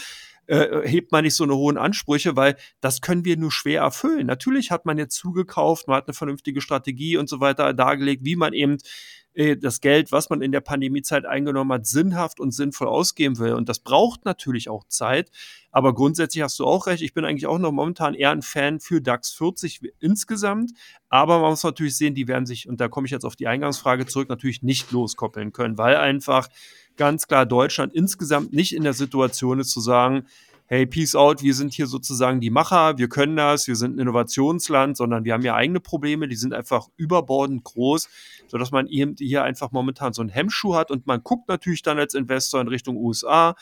[0.47, 4.27] äh, hebt man nicht so eine hohen Ansprüche, weil das können wir nur schwer erfüllen.
[4.27, 8.37] Natürlich hat man jetzt zugekauft, man hat eine vernünftige Strategie und so weiter dargelegt, wie
[8.37, 8.79] man eben
[9.37, 13.53] äh, das Geld, was man in der Pandemiezeit eingenommen hat, sinnhaft und sinnvoll ausgeben will.
[13.53, 15.31] Und das braucht natürlich auch Zeit.
[15.71, 17.03] Aber grundsätzlich hast du auch recht.
[17.03, 20.73] Ich bin eigentlich auch noch momentan eher ein Fan für DAX 40 insgesamt.
[21.11, 23.47] Aber man muss natürlich sehen, die werden sich, und da komme ich jetzt auf die
[23.47, 26.49] Eingangsfrage zurück, natürlich nicht loskoppeln können, weil einfach
[26.97, 30.27] ganz klar Deutschland insgesamt nicht in der Situation ist zu sagen,
[30.69, 34.01] hey, peace out, wir sind hier sozusagen die Macher, wir können das, wir sind ein
[34.01, 38.09] Innovationsland, sondern wir haben ja eigene Probleme, die sind einfach überbordend groß,
[38.49, 40.91] sodass man eben hier einfach momentan so einen Hemmschuh hat.
[40.91, 43.55] Und man guckt natürlich dann als Investor in Richtung USA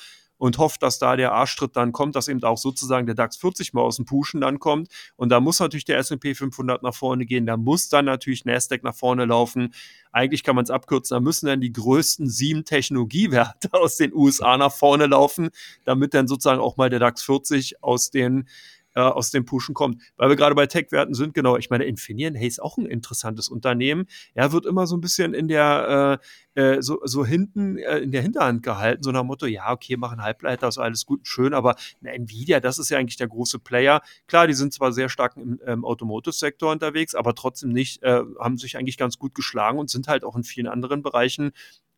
[0.44, 3.72] und hofft, dass da der Arschtritt dann kommt, dass eben auch sozusagen der DAX 40
[3.72, 4.88] mal aus dem Pushen dann kommt.
[5.16, 8.84] Und da muss natürlich der S&P 500 nach vorne gehen, da muss dann natürlich Nasdaq
[8.84, 9.72] nach vorne laufen.
[10.12, 14.58] Eigentlich kann man es abkürzen, da müssen dann die größten sieben Technologiewerte aus den USA
[14.58, 15.48] nach vorne laufen,
[15.86, 18.46] damit dann sozusagen auch mal der DAX 40 aus den
[18.94, 20.00] äh, aus dem Pushen kommt.
[20.16, 23.48] Weil wir gerade bei Tech-Werten sind, genau, ich meine, Infineon, hey, ist auch ein interessantes
[23.48, 24.06] Unternehmen.
[24.34, 26.20] Er wird immer so ein bisschen in der,
[26.54, 29.72] äh, äh, so, so hinten, äh, in der Hinterhand gehalten, so nach dem Motto, ja,
[29.72, 33.16] okay, machen Halbleiter, ist alles gut und schön, aber eine Nvidia, das ist ja eigentlich
[33.16, 34.02] der große Player.
[34.26, 38.58] Klar, die sind zwar sehr stark im ähm, Automotive-Sektor unterwegs, aber trotzdem nicht, äh, haben
[38.58, 41.52] sich eigentlich ganz gut geschlagen und sind halt auch in vielen anderen Bereichen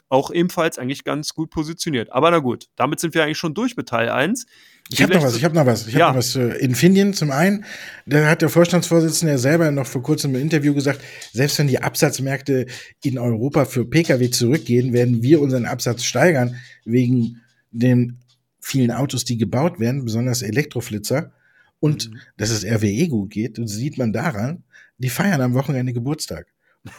[0.08, 2.12] auch ebenfalls eigentlich ganz gut positioniert.
[2.12, 4.46] Aber na gut, damit sind wir eigentlich schon durch mit Teil 1.
[4.90, 5.88] Ich habe noch was, ich habe noch was.
[5.88, 6.08] Ich habe ja.
[6.08, 6.36] noch was.
[6.36, 7.64] Äh, Infineon zum einen,
[8.06, 11.00] da hat der Vorstandsvorsitzende ja selber noch vor kurzem im Interview gesagt,
[11.32, 12.66] selbst wenn die Absatzmärkte
[13.02, 17.40] in Europa für Pkw zurückgehen, werden wir unseren Absatz steigern wegen
[17.72, 18.18] den
[18.60, 21.32] vielen Autos, die gebaut werden, besonders Elektroflitzer.
[21.80, 22.18] Und mhm.
[22.36, 24.64] dass es RWE gut geht, das sieht man daran,
[24.98, 26.46] die feiern am Wochenende Geburtstag.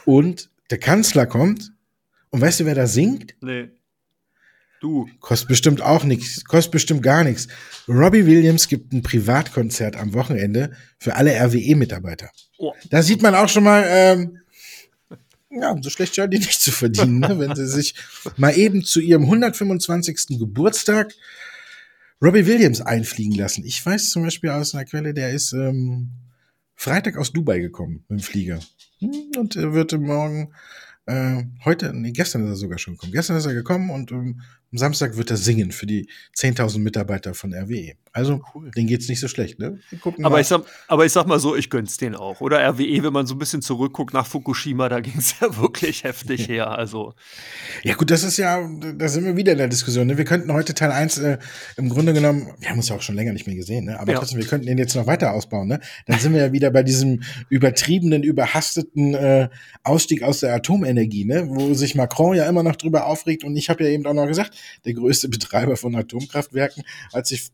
[0.05, 1.71] Und der Kanzler kommt
[2.29, 3.35] und weißt du, wer da singt?
[3.41, 3.69] Nee.
[4.79, 5.09] Du.
[5.19, 7.47] Kostet bestimmt auch nichts, kostet bestimmt gar nichts.
[7.87, 12.29] Robbie Williams gibt ein Privatkonzert am Wochenende für alle RWE-Mitarbeiter.
[12.57, 12.73] Oh.
[12.89, 14.39] Da sieht man auch schon mal, ähm,
[15.49, 17.39] ja, so schlecht scheinen die nicht zu verdienen, ne?
[17.39, 17.95] wenn sie sich
[18.35, 20.37] mal eben zu ihrem 125.
[20.37, 21.13] Geburtstag
[22.21, 23.63] Robbie Williams einfliegen lassen.
[23.65, 26.11] Ich weiß zum Beispiel aus einer Quelle, der ist ähm,
[26.75, 28.59] Freitag aus Dubai gekommen mit dem Flieger.
[28.99, 30.53] Hm, und er wird morgen
[31.07, 33.13] äh, heute, nee, gestern ist er sogar schon gekommen.
[33.13, 37.33] Gestern ist er gekommen und ähm, am Samstag wird er singen für die 10.000 Mitarbeiter
[37.33, 37.93] von RWE.
[38.17, 38.71] Also, cool.
[38.71, 39.77] denen geht's nicht so schlecht, ne?
[40.23, 42.41] Aber ich, sag, aber ich sag mal so, ich gönn's denen auch.
[42.41, 46.47] Oder RWE, wenn man so ein bisschen zurückguckt nach Fukushima, da ging's ja wirklich heftig
[46.47, 46.71] her.
[46.71, 47.13] Also.
[47.83, 50.07] Ja, gut, das ist ja, da sind wir wieder in der Diskussion.
[50.07, 50.17] Ne?
[50.17, 51.37] Wir könnten heute Teil 1 äh,
[51.75, 53.99] im Grunde genommen, wir haben uns ja auch schon länger nicht mehr gesehen, ne?
[53.99, 54.17] aber ja.
[54.17, 55.67] trotzdem, wir könnten den jetzt noch weiter ausbauen.
[55.67, 55.79] Ne?
[56.07, 59.49] Dann sind wir ja wieder bei diesem übertriebenen, überhasteten äh,
[59.83, 61.47] Ausstieg aus der Atomenergie, ne?
[61.49, 63.43] wo sich Macron ja immer noch drüber aufregt.
[63.43, 67.47] Und ich habe ja eben auch noch gesagt, der größte Betreiber von Atomkraftwerken hat sich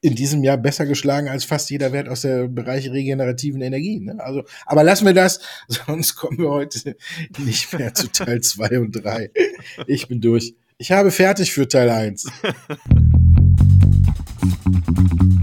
[0.00, 4.00] in diesem Jahr besser geschlagen als fast jeder Wert aus der Bereich regenerativen Energie.
[4.00, 4.16] Ne?
[4.18, 6.96] Also, aber lassen wir das, sonst kommen wir heute
[7.38, 9.30] nicht mehr zu Teil 2 und 3.
[9.86, 10.54] Ich bin durch.
[10.76, 12.26] Ich habe fertig für Teil 1.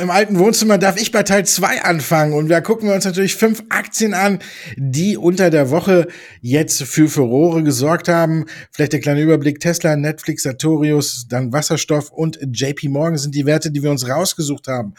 [0.00, 3.34] Im alten Wohnzimmer darf ich bei Teil 2 anfangen und da gucken wir uns natürlich
[3.34, 4.38] fünf Aktien an,
[4.76, 6.06] die unter der Woche
[6.40, 8.46] jetzt für Furore gesorgt haben.
[8.70, 9.58] Vielleicht der kleine Überblick.
[9.58, 14.68] Tesla, Netflix, Sartorius, dann Wasserstoff und JP Morgan sind die Werte, die wir uns rausgesucht
[14.68, 14.94] haben.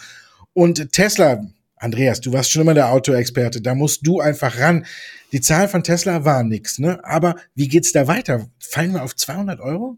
[0.52, 1.41] Und Tesla,
[1.78, 4.86] Andreas, du warst schon immer der Autoexperte, da musst du einfach ran.
[5.32, 7.00] Die Zahl von Tesla war nix, ne?
[7.04, 8.48] Aber wie geht's da weiter?
[8.60, 9.98] Fallen wir auf 200 Euro?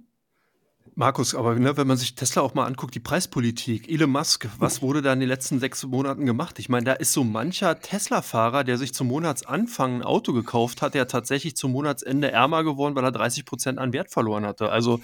[0.97, 4.81] Markus, aber ne, wenn man sich Tesla auch mal anguckt, die Preispolitik, Elon Musk, was
[4.81, 6.58] wurde da in den letzten sechs Monaten gemacht?
[6.58, 10.93] Ich meine, da ist so mancher Tesla-Fahrer, der sich zum Monatsanfang ein Auto gekauft hat,
[10.93, 14.69] der tatsächlich zum Monatsende ärmer geworden, weil er 30 Prozent an Wert verloren hatte.
[14.69, 15.01] Also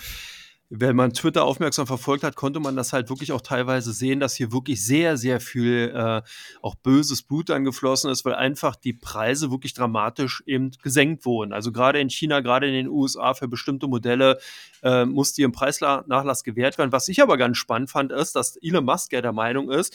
[0.74, 4.36] wenn man Twitter aufmerksam verfolgt hat, konnte man das halt wirklich auch teilweise sehen, dass
[4.36, 6.22] hier wirklich sehr, sehr viel äh,
[6.62, 11.52] auch böses Blut angeflossen ist, weil einfach die Preise wirklich dramatisch eben gesenkt wurden.
[11.52, 14.40] Also gerade in China, gerade in den USA für bestimmte Modelle
[14.82, 16.94] äh, musste hier ein Preisnachlass gewährt werden.
[16.94, 19.94] Was ich aber ganz spannend fand, ist, dass Elon Musk ja der Meinung ist,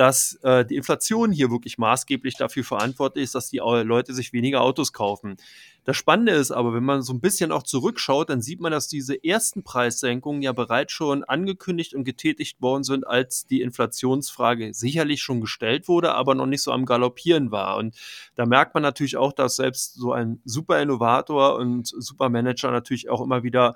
[0.00, 4.62] dass äh, die Inflation hier wirklich maßgeblich dafür verantwortlich ist, dass die Leute sich weniger
[4.62, 5.36] Autos kaufen.
[5.84, 8.88] Das Spannende ist aber, wenn man so ein bisschen auch zurückschaut, dann sieht man, dass
[8.88, 15.20] diese ersten Preissenkungen ja bereits schon angekündigt und getätigt worden sind, als die Inflationsfrage sicherlich
[15.20, 17.76] schon gestellt wurde, aber noch nicht so am Galoppieren war.
[17.76, 17.94] Und
[18.36, 23.10] da merkt man natürlich auch, dass selbst so ein super Innovator und super Manager natürlich
[23.10, 23.74] auch immer wieder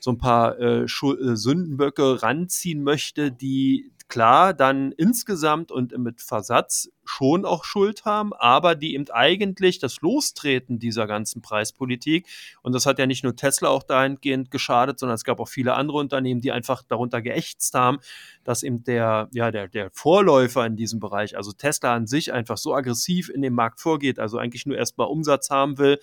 [0.00, 6.88] so ein paar äh, äh Sündenböcke ranziehen möchte, die klar dann insgesamt und mit Versatz
[7.04, 12.26] schon auch Schuld haben, aber die eben eigentlich das Lostreten dieser ganzen Preispolitik,
[12.62, 15.74] und das hat ja nicht nur Tesla auch dahingehend geschadet, sondern es gab auch viele
[15.74, 17.98] andere Unternehmen, die einfach darunter geächtzt haben,
[18.44, 22.58] dass eben der, ja, der, der Vorläufer in diesem Bereich, also Tesla an sich einfach
[22.58, 25.98] so aggressiv in dem Markt vorgeht, also eigentlich nur erstmal Umsatz haben will,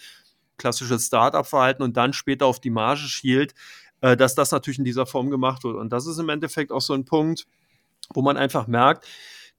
[0.58, 3.54] klassisches Startup-Verhalten und dann später auf die Marge schielt,
[4.02, 5.78] äh, dass das natürlich in dieser Form gemacht wird.
[5.78, 7.48] Und das ist im Endeffekt auch so ein Punkt,
[8.14, 9.06] wo man einfach merkt,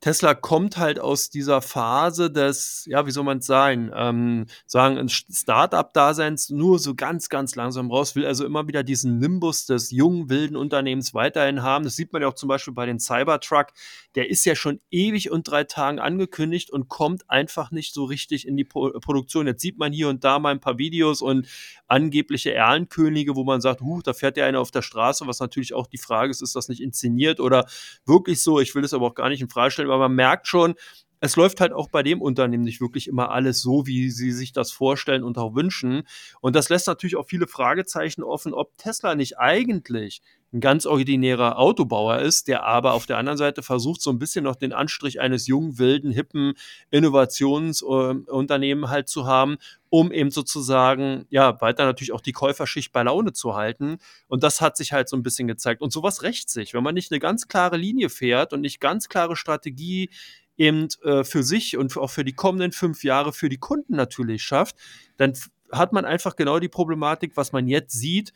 [0.01, 4.99] Tesla kommt halt aus dieser Phase des, ja, wie soll man es sagen, ähm, sagen,
[4.99, 9.91] ein Start-up-Daseins nur so ganz, ganz langsam raus, will also immer wieder diesen Nimbus des
[9.91, 11.85] jungen, wilden Unternehmens weiterhin haben.
[11.85, 13.69] Das sieht man ja auch zum Beispiel bei den Cybertruck.
[14.15, 18.47] Der ist ja schon ewig und drei Tagen angekündigt und kommt einfach nicht so richtig
[18.47, 19.47] in die Pro Produktion.
[19.47, 21.49] Jetzt sieht man hier und da mal ein paar Videos und
[21.87, 25.75] angebliche Erlenkönige, wo man sagt, huh, da fährt ja einer auf der Straße, was natürlich
[25.75, 27.67] auch die Frage ist, ist das nicht inszeniert oder
[28.05, 28.61] wirklich so?
[28.61, 30.75] Ich will es aber auch gar nicht in Frage stellen, aber man merkt schon,
[31.25, 34.53] es läuft halt auch bei dem Unternehmen nicht wirklich immer alles so, wie sie sich
[34.53, 36.03] das vorstellen und auch wünschen.
[36.43, 40.21] Und das lässt natürlich auch viele Fragezeichen offen, ob Tesla nicht eigentlich
[40.53, 44.45] ein ganz ordinärer Autobauer ist, der aber auf der anderen Seite versucht, so ein bisschen
[44.45, 46.55] noch den Anstrich eines jungen, wilden, hippen
[46.91, 49.57] Innovationsunternehmen halt zu haben,
[49.91, 53.99] um eben sozusagen, ja, weiter natürlich auch die Käuferschicht bei Laune zu halten.
[54.29, 55.83] Und das hat sich halt so ein bisschen gezeigt.
[55.83, 59.09] Und sowas rächt sich, wenn man nicht eine ganz klare Linie fährt und nicht ganz
[59.09, 60.11] klare Strategie
[60.57, 64.43] eben äh, für sich und auch für die kommenden fünf Jahre für die Kunden natürlich
[64.43, 64.77] schafft,
[65.17, 65.35] dann
[65.73, 68.33] hat man einfach genau die Problematik, was man jetzt sieht,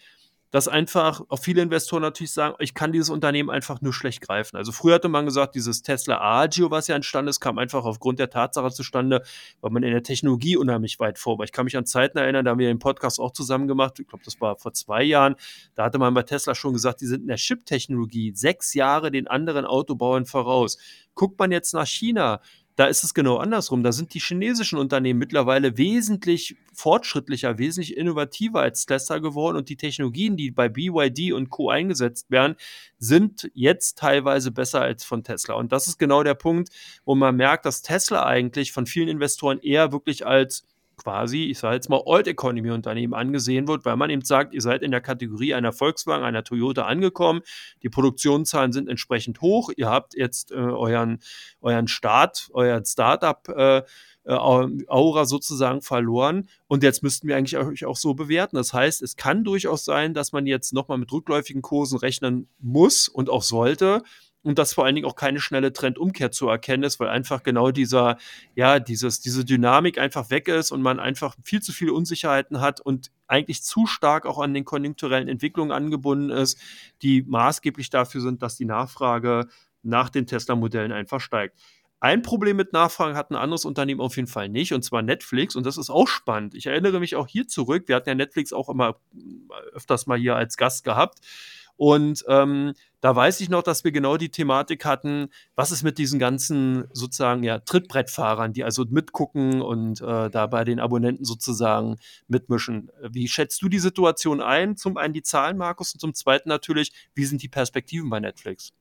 [0.51, 4.57] dass einfach auch viele Investoren natürlich sagen, ich kann dieses Unternehmen einfach nur schlecht greifen.
[4.57, 8.19] Also früher hatte man gesagt, dieses Tesla Agio, was ja entstanden ist, kam einfach aufgrund
[8.19, 9.23] der Tatsache zustande,
[9.61, 11.45] weil man in der Technologie unheimlich weit vor war.
[11.45, 13.99] Ich kann mich an Zeiten erinnern, da haben wir den Podcast auch zusammen gemacht.
[14.01, 15.37] Ich glaube, das war vor zwei Jahren.
[15.75, 19.27] Da hatte man bei Tesla schon gesagt, die sind in der Chip-Technologie sechs Jahre den
[19.27, 20.79] anderen Autobauern voraus.
[21.15, 22.41] Guckt man jetzt nach China,
[22.79, 23.83] da ist es genau andersrum.
[23.83, 29.77] Da sind die chinesischen Unternehmen mittlerweile wesentlich fortschrittlicher, wesentlich innovativer als Tesla geworden und die
[29.77, 31.71] Technologien, die bei BYD und Co.
[31.71, 32.55] eingesetzt werden,
[33.01, 35.55] sind jetzt teilweise besser als von Tesla.
[35.55, 36.69] Und das ist genau der Punkt,
[37.05, 40.62] wo man merkt, dass Tesla eigentlich von vielen Investoren eher wirklich als
[40.99, 44.61] quasi, ich sage jetzt mal, Old Economy Unternehmen angesehen wird, weil man eben sagt, ihr
[44.61, 47.41] seid in der Kategorie einer Volkswagen, einer Toyota angekommen,
[47.83, 51.21] die Produktionszahlen sind entsprechend hoch, ihr habt jetzt äh, euren,
[51.63, 53.85] euren Start, euren Startup äh, äh
[54.89, 56.49] Aura sozusagen verloren.
[56.67, 58.57] Und jetzt müssten wir eigentlich euch auch so bewerten.
[58.57, 63.09] Das heißt, es kann durchaus sein, dass man jetzt nochmal mit rückläufigen Kursen rechnen muss
[63.09, 64.03] und auch sollte
[64.42, 67.70] und dass vor allen Dingen auch keine schnelle Trendumkehr zu erkennen ist, weil einfach genau
[67.70, 68.18] dieser,
[68.55, 72.81] ja, dieses, diese Dynamik einfach weg ist und man einfach viel zu viele Unsicherheiten hat
[72.81, 76.59] und eigentlich zu stark auch an den konjunkturellen Entwicklungen angebunden ist,
[77.03, 79.48] die maßgeblich dafür sind, dass die Nachfrage
[79.83, 81.59] nach den Tesla-Modellen einfach steigt.
[82.01, 85.57] Ein Problem mit Nachfragen hat ein anderes Unternehmen auf jeden Fall nicht, und zwar Netflix.
[85.57, 86.55] Und das ist auch spannend.
[86.55, 87.88] Ich erinnere mich auch hier zurück.
[87.88, 89.01] Wir hatten ja Netflix auch immer
[89.72, 91.18] öfters mal hier als Gast gehabt.
[91.79, 95.97] Und ähm, da weiß ich noch, dass wir genau die Thematik hatten, was ist mit
[95.97, 101.97] diesen ganzen sozusagen ja Trittbrettfahrern, die also mitgucken und äh, da bei den Abonnenten sozusagen
[102.27, 102.91] mitmischen.
[103.09, 104.77] Wie schätzt du die Situation ein?
[104.77, 108.73] Zum einen die Zahlen, Markus, und zum zweiten natürlich, wie sind die Perspektiven bei Netflix?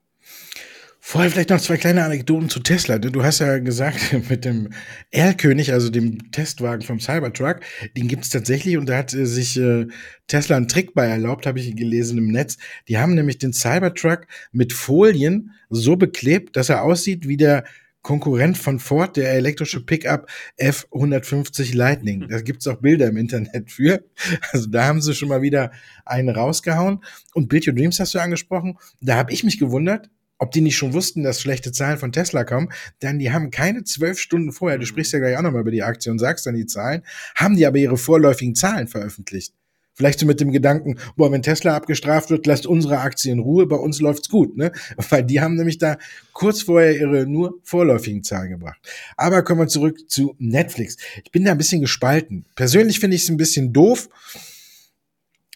[1.09, 2.97] Vorher vielleicht noch zwei kleine Anekdoten zu Tesla.
[2.99, 4.71] Du hast ja gesagt, mit dem
[5.09, 7.61] Erlkönig, also dem Testwagen vom Cybertruck,
[7.95, 9.87] den gibt es tatsächlich und da hat äh, sich äh,
[10.27, 12.57] Tesla einen Trick bei erlaubt, habe ich gelesen im Netz.
[12.89, 17.63] Die haben nämlich den Cybertruck mit Folien so beklebt, dass er aussieht wie der
[18.01, 22.27] Konkurrent von Ford, der elektrische Pickup F150 Lightning.
[22.27, 24.03] Da gibt's auch Bilder im Internet für.
[24.51, 25.71] Also da haben sie schon mal wieder
[26.05, 26.99] einen rausgehauen.
[27.33, 28.77] Und Build Your Dreams hast du angesprochen.
[28.99, 32.43] Da habe ich mich gewundert, ob die nicht schon wussten, dass schlechte Zahlen von Tesla
[32.43, 32.69] kommen,
[33.01, 34.87] denn die haben keine zwölf Stunden vorher, du mhm.
[34.87, 37.03] sprichst ja gleich auch nochmal über die Aktie und sagst dann die Zahlen,
[37.35, 39.53] haben die aber ihre vorläufigen Zahlen veröffentlicht.
[39.93, 43.65] Vielleicht so mit dem Gedanken, boah, wenn Tesla abgestraft wird, lasst unsere Aktie in Ruhe,
[43.65, 44.71] bei uns läuft's gut, ne?
[45.09, 45.97] Weil die haben nämlich da
[46.33, 48.79] kurz vorher ihre nur vorläufigen Zahlen gebracht.
[49.15, 50.97] Aber kommen wir zurück zu Netflix.
[51.25, 52.45] Ich bin da ein bisschen gespalten.
[52.55, 54.07] Persönlich finde ich es ein bisschen doof,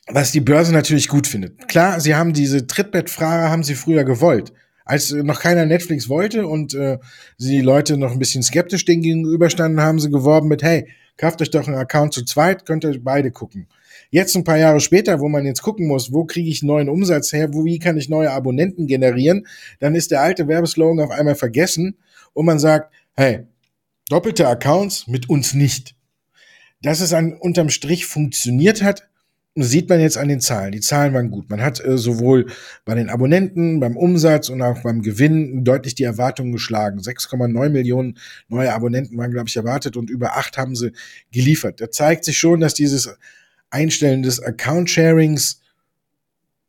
[0.07, 1.67] was die Börse natürlich gut findet.
[1.67, 4.53] Klar, sie haben diese Trittbettfahrer haben sie früher gewollt
[4.85, 6.97] als noch keiner Netflix wollte und äh,
[7.37, 11.51] die Leute noch ein bisschen skeptisch denen gegenüberstanden, haben sie geworben mit, hey, kauft euch
[11.51, 13.67] doch einen Account zu zweit, könnt ihr beide gucken.
[14.09, 17.31] Jetzt ein paar Jahre später, wo man jetzt gucken muss, wo kriege ich neuen Umsatz
[17.31, 19.47] her, wo, wie kann ich neue Abonnenten generieren,
[19.79, 21.97] dann ist der alte Werbeslogan auf einmal vergessen
[22.33, 23.45] und man sagt, hey,
[24.09, 25.95] doppelte Accounts mit uns nicht.
[26.81, 29.10] Dass es an, unterm Strich funktioniert hat,
[29.55, 30.71] sieht man jetzt an den Zahlen.
[30.71, 31.49] Die Zahlen waren gut.
[31.49, 32.47] Man hat äh, sowohl
[32.85, 36.99] bei den Abonnenten, beim Umsatz und auch beim Gewinn deutlich die Erwartungen geschlagen.
[36.99, 40.93] 6,9 Millionen neue Abonnenten waren, glaube ich, erwartet und über acht haben sie
[41.31, 41.81] geliefert.
[41.81, 43.13] Da zeigt sich schon, dass dieses
[43.69, 45.60] Einstellen des Account-Sharings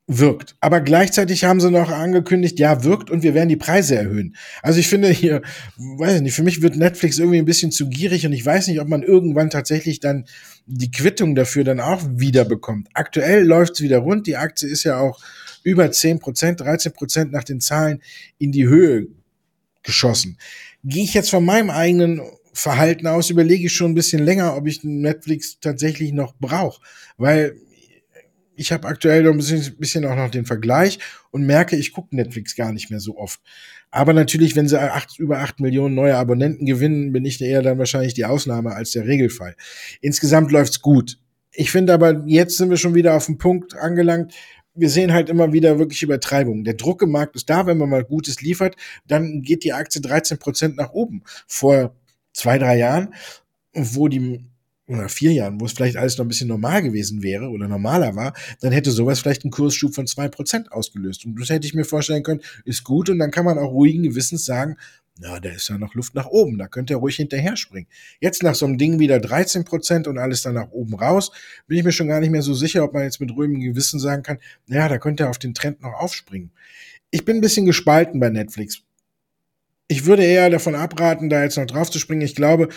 [0.06, 0.56] wirkt.
[0.60, 4.36] Aber gleichzeitig haben sie noch angekündigt, ja, wirkt und wir werden die Preise erhöhen.
[4.62, 5.42] Also ich finde hier,
[5.76, 8.68] weiß ich nicht, für mich wird Netflix irgendwie ein bisschen zu gierig und ich weiß
[8.68, 10.24] nicht, ob man irgendwann tatsächlich dann
[10.66, 12.88] die Quittung dafür dann auch wieder bekommt.
[12.94, 14.26] Aktuell läuft es wieder rund.
[14.26, 15.22] Die Aktie ist ja auch
[15.62, 18.02] über 10 Prozent, 13 Prozent nach den Zahlen
[18.38, 19.06] in die Höhe
[19.82, 20.38] geschossen.
[20.84, 22.20] Gehe ich jetzt von meinem eigenen
[22.52, 26.82] Verhalten aus, überlege ich schon ein bisschen länger, ob ich Netflix tatsächlich noch brauche.
[27.16, 27.56] Weil
[28.54, 30.98] ich habe aktuell noch ein bisschen, bisschen, auch noch den Vergleich
[31.30, 33.40] und merke, ich gucke Netflix gar nicht mehr so oft.
[33.90, 37.78] Aber natürlich, wenn sie acht, über acht Millionen neue Abonnenten gewinnen, bin ich eher dann
[37.78, 39.54] wahrscheinlich die Ausnahme als der Regelfall.
[40.00, 41.18] Insgesamt läuft's gut.
[41.52, 44.32] Ich finde aber, jetzt sind wir schon wieder auf dem Punkt angelangt.
[44.74, 46.64] Wir sehen halt immer wieder wirklich Übertreibungen.
[46.64, 50.00] Der Druck im Markt ist da, wenn man mal Gutes liefert, dann geht die Aktie
[50.00, 51.22] 13 Prozent nach oben.
[51.46, 51.94] Vor
[52.32, 53.12] zwei, drei Jahren,
[53.74, 54.46] wo die
[54.86, 58.16] oder vier Jahren, wo es vielleicht alles noch ein bisschen normal gewesen wäre oder normaler
[58.16, 61.24] war, dann hätte sowas vielleicht einen Kursschub von zwei Prozent ausgelöst.
[61.24, 64.02] Und das hätte ich mir vorstellen können, ist gut und dann kann man auch ruhigen
[64.02, 64.76] Gewissens sagen,
[65.18, 67.86] na, da ist ja noch Luft nach oben, da könnte er ruhig hinterher springen.
[68.20, 71.30] Jetzt nach so einem Ding wieder 13 Prozent und alles dann nach oben raus,
[71.66, 74.00] bin ich mir schon gar nicht mehr so sicher, ob man jetzt mit ruhigem Gewissen
[74.00, 76.50] sagen kann, naja, da könnte er auf den Trend noch aufspringen.
[77.10, 78.82] Ich bin ein bisschen gespalten bei Netflix.
[79.86, 82.22] Ich würde eher davon abraten, da jetzt noch drauf zu springen.
[82.22, 82.70] Ich glaube,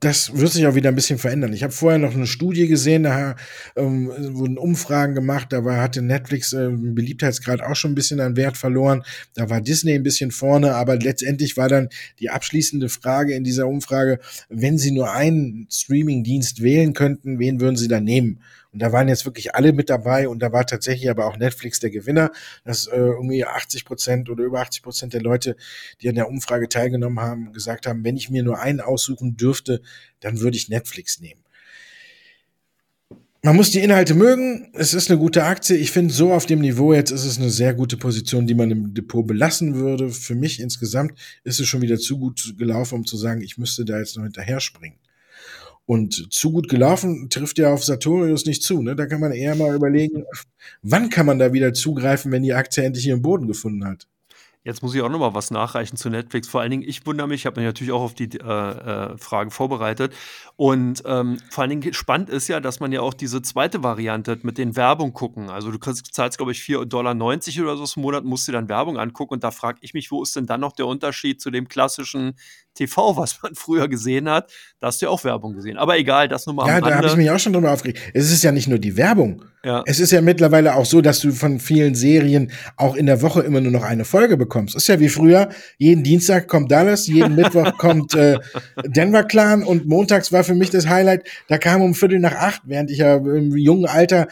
[0.00, 1.52] das wird sich auch wieder ein bisschen verändern.
[1.52, 3.34] Ich habe vorher noch eine Studie gesehen, da
[3.76, 8.36] ähm, wurden Umfragen gemacht, da war, hatte Netflix äh, Beliebtheitsgrad auch schon ein bisschen an
[8.36, 9.02] Wert verloren.
[9.34, 11.88] Da war Disney ein bisschen vorne, aber letztendlich war dann
[12.20, 17.76] die abschließende Frage in dieser Umfrage, wenn Sie nur einen Streaming-Dienst wählen könnten, wen würden
[17.76, 18.40] Sie da nehmen?
[18.72, 21.80] Und da waren jetzt wirklich alle mit dabei und da war tatsächlich aber auch Netflix
[21.80, 22.30] der Gewinner,
[22.64, 25.56] dass äh, irgendwie 80 Prozent oder über 80 Prozent der Leute,
[26.02, 29.80] die an der Umfrage teilgenommen haben, gesagt haben, wenn ich mir nur einen aussuchen dürfte,
[30.20, 31.42] dann würde ich Netflix nehmen.
[33.42, 34.68] Man muss die Inhalte mögen.
[34.74, 35.76] Es ist eine gute Aktie.
[35.76, 38.70] Ich finde, so auf dem Niveau jetzt ist es eine sehr gute Position, die man
[38.70, 40.10] im Depot belassen würde.
[40.10, 41.12] Für mich insgesamt
[41.44, 44.24] ist es schon wieder zu gut gelaufen, um zu sagen, ich müsste da jetzt noch
[44.24, 44.98] hinterher springen.
[45.88, 48.82] Und zu gut gelaufen trifft ja auf Sartorius nicht zu.
[48.82, 48.94] Ne?
[48.94, 50.24] Da kann man eher mal überlegen,
[50.82, 54.06] wann kann man da wieder zugreifen, wenn die Aktie endlich ihren Boden gefunden hat.
[54.64, 56.46] Jetzt muss ich auch noch mal was nachreichen zu Netflix.
[56.46, 59.16] Vor allen Dingen, ich wundere mich, ich habe mich natürlich auch auf die äh, äh,
[59.16, 60.12] Frage vorbereitet.
[60.56, 64.38] Und ähm, vor allen Dingen spannend ist ja, dass man ja auch diese zweite Variante
[64.42, 65.48] mit den Werbung gucken.
[65.48, 68.68] Also du kriegst, zahlst, glaube ich, 4,90 Dollar oder so im Monat, musst dir dann
[68.68, 69.32] Werbung angucken.
[69.32, 72.34] Und da frage ich mich, wo ist denn dann noch der Unterschied zu dem klassischen
[72.78, 74.50] TV, was man früher gesehen hat?
[74.80, 75.76] Da hast du ja auch Werbung gesehen.
[75.76, 78.00] Aber egal, das nur mal Ja, da habe ich mich auch schon drüber aufgeregt.
[78.14, 79.42] Es ist ja nicht nur die Werbung.
[79.64, 79.82] Ja.
[79.86, 83.42] Es ist ja mittlerweile auch so, dass du von vielen Serien auch in der Woche
[83.42, 84.76] immer nur noch eine Folge bekommst.
[84.76, 88.38] Ist ja wie früher, jeden Dienstag kommt Dallas, jeden Mittwoch kommt äh,
[88.84, 92.62] Denver Clan und montags war für mich das Highlight, da kam um Viertel nach acht,
[92.64, 94.28] während ich ja im jungen Alter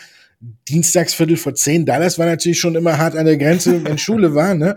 [0.68, 4.34] Dienstags Viertel vor zehn, Dallas war natürlich schon immer hart an der Grenze, wenn Schule
[4.34, 4.76] war, ne?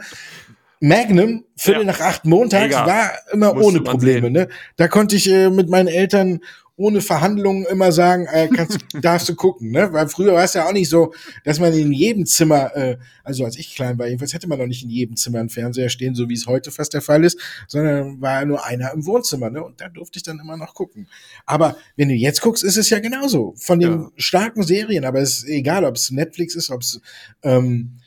[0.79, 1.87] Magnum, Viertel ja.
[1.87, 2.87] nach acht montags, Mega.
[2.87, 4.31] war immer Musste ohne Probleme.
[4.31, 4.47] Ne?
[4.77, 6.39] Da konnte ich äh, mit meinen Eltern
[6.79, 9.91] ohne Verhandlungen immer sagen, äh, kannst, darfst du gucken, ne?
[9.91, 11.13] Weil früher war es ja auch nicht so,
[11.43, 14.65] dass man in jedem Zimmer, äh, also als ich klein war, jedenfalls hätte man noch
[14.65, 17.37] nicht in jedem Zimmer einen Fernseher stehen, so wie es heute fast der Fall ist,
[17.67, 19.61] sondern war nur einer im Wohnzimmer, ne?
[19.61, 21.09] Und da durfte ich dann immer noch gucken.
[21.45, 23.55] Aber wenn du jetzt guckst, ist es ja genauso.
[23.57, 24.11] Von den ja.
[24.15, 27.01] starken Serien, aber es ist egal, ob es Netflix ist, ob es
[27.43, 27.98] ähm,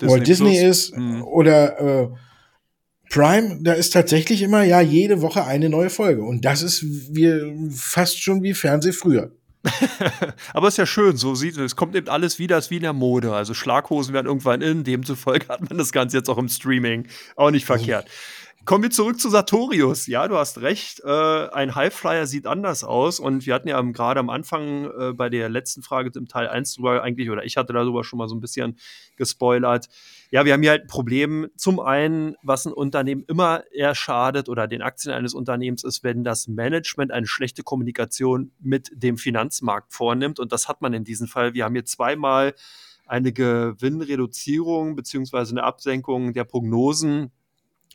[0.00, 0.88] Disney Walt Disney Plus.
[0.88, 1.22] ist mhm.
[1.22, 2.08] oder äh,
[3.08, 6.22] Prime, da ist tatsächlich immer ja jede Woche eine neue Folge.
[6.22, 9.32] Und das ist wie, fast schon wie Fernseh früher.
[10.52, 11.58] Aber ist ja schön, so sieht es.
[11.58, 13.32] Es kommt eben alles wieder, ist wie in der Mode.
[13.32, 17.08] Also Schlaghosen werden irgendwann in, demzufolge hat man das Ganze jetzt auch im Streaming.
[17.36, 18.04] Auch nicht verkehrt.
[18.04, 18.16] Also,
[18.66, 20.08] Kommen wir zurück zu Sartorius.
[20.08, 21.00] Ja, du hast recht.
[21.04, 23.20] Äh, ein Highflyer sieht anders aus.
[23.20, 26.74] Und wir hatten ja gerade am Anfang äh, bei der letzten Frage im Teil 1
[26.74, 28.76] drüber eigentlich, oder ich hatte darüber schon mal so ein bisschen
[29.14, 29.88] gespoilert.
[30.32, 31.46] Ja, wir haben hier halt ein Problem.
[31.56, 36.24] Zum einen, was ein Unternehmen immer eher schadet oder den Aktien eines Unternehmens ist, wenn
[36.24, 40.40] das Management eine schlechte Kommunikation mit dem Finanzmarkt vornimmt.
[40.40, 41.54] Und das hat man in diesem Fall.
[41.54, 42.52] Wir haben hier zweimal
[43.06, 47.30] eine Gewinnreduzierung beziehungsweise eine Absenkung der Prognosen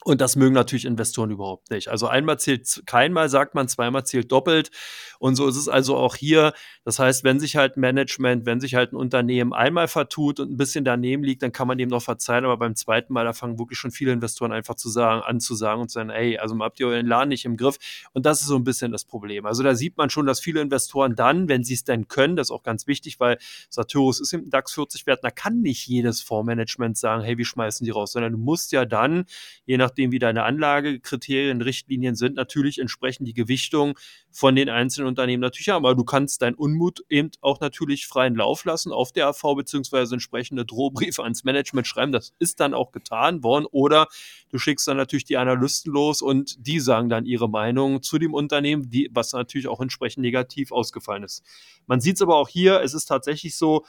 [0.03, 1.89] und das mögen natürlich Investoren überhaupt nicht.
[1.89, 4.71] Also einmal zählt keinmal, sagt man, zweimal zählt doppelt.
[5.19, 6.53] Und so ist es also auch hier.
[6.83, 10.57] Das heißt, wenn sich halt Management, wenn sich halt ein Unternehmen einmal vertut und ein
[10.57, 12.45] bisschen daneben liegt, dann kann man dem noch verzeihen.
[12.45, 15.53] Aber beim zweiten Mal, da fangen wirklich schon viele Investoren einfach zu sagen, an zu
[15.53, 17.77] sagen und zu sagen, ey, also habt ihr euren Laden nicht im Griff.
[18.13, 19.45] Und das ist so ein bisschen das Problem.
[19.45, 22.47] Also da sieht man schon, dass viele Investoren dann, wenn sie es denn können, das
[22.47, 23.37] ist auch ganz wichtig, weil
[23.69, 27.85] Satyrus ist im DAX 40 wert, da kann nicht jedes Fondsmanagement sagen, hey, wir schmeißen
[27.85, 29.25] die raus, sondern du musst ja dann,
[29.65, 33.99] je nach nachdem, wie deine Anlagekriterien, Richtlinien sind, natürlich entsprechend die Gewichtung
[34.31, 35.85] von den einzelnen Unternehmen natürlich haben.
[35.85, 40.15] Aber du kannst deinen Unmut eben auch natürlich freien Lauf lassen auf der AV beziehungsweise
[40.15, 42.13] entsprechende Drohbriefe ans Management schreiben.
[42.13, 43.65] Das ist dann auch getan worden.
[43.69, 44.07] Oder
[44.49, 48.33] du schickst dann natürlich die Analysten los und die sagen dann ihre Meinung zu dem
[48.33, 51.43] Unternehmen, die, was natürlich auch entsprechend negativ ausgefallen ist.
[51.85, 53.85] Man sieht es aber auch hier, es ist tatsächlich so,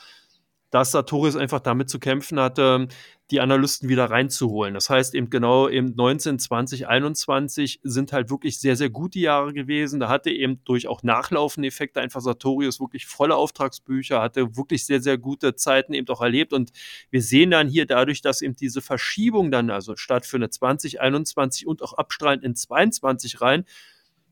[0.72, 2.88] dass Sartorius einfach damit zu kämpfen hatte,
[3.30, 4.72] die Analysten wieder reinzuholen.
[4.72, 9.52] Das heißt eben genau eben 19, 20, 21 sind halt wirklich sehr, sehr gute Jahre
[9.52, 10.00] gewesen.
[10.00, 15.02] Da hatte eben durch auch nachlaufende Effekte einfach Sartorius wirklich volle Auftragsbücher, hatte wirklich sehr,
[15.02, 16.54] sehr gute Zeiten eben auch erlebt.
[16.54, 16.72] Und
[17.10, 21.02] wir sehen dann hier dadurch, dass eben diese Verschiebung dann also statt für eine 20,
[21.02, 23.66] 21 und auch abstrahlend in 22 rein,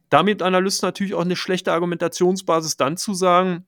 [0.09, 3.67] damit Analysten natürlich auch eine schlechte Argumentationsbasis dann zu sagen,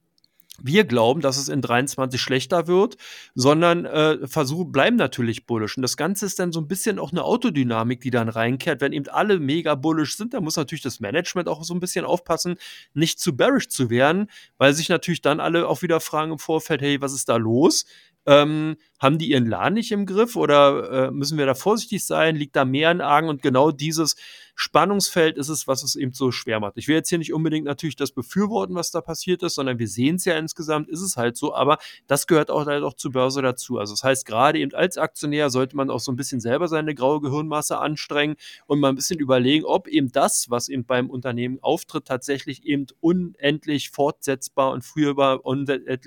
[0.61, 2.96] wir glauben, dass es in 23 schlechter wird,
[3.34, 5.76] sondern äh, versuchen, bleiben natürlich bullish.
[5.76, 8.80] Und das Ganze ist dann so ein bisschen auch eine Autodynamik, die dann reinkehrt.
[8.80, 12.05] Wenn eben alle mega bullish sind, dann muss natürlich das Management auch so ein bisschen
[12.05, 12.57] aufpassen,
[12.92, 14.28] nicht zu bearish zu werden,
[14.59, 17.86] weil sich natürlich dann alle auch wieder fragen im Vorfeld, hey, was ist da los?
[18.24, 22.36] Ähm, haben die ihren Laden nicht im Griff oder äh, müssen wir da vorsichtig sein?
[22.36, 23.28] Liegt da mehr in Argen?
[23.28, 24.14] Und genau dieses
[24.55, 26.76] Spannungsfeld ist es, was es eben so schwer macht.
[26.76, 29.88] Ich will jetzt hier nicht unbedingt natürlich das befürworten, was da passiert ist, sondern wir
[29.88, 33.12] sehen es ja insgesamt, ist es halt so, aber das gehört auch halt auch zur
[33.12, 33.78] Börse dazu.
[33.78, 36.94] Also das heißt, gerade eben als Aktionär sollte man auch so ein bisschen selber seine
[36.94, 38.36] graue Gehirnmasse anstrengen
[38.66, 42.86] und mal ein bisschen überlegen, ob eben das, was eben beim Unternehmen auftritt, tatsächlich eben
[43.00, 45.98] unendlich fortsetzbar und führbar, äh,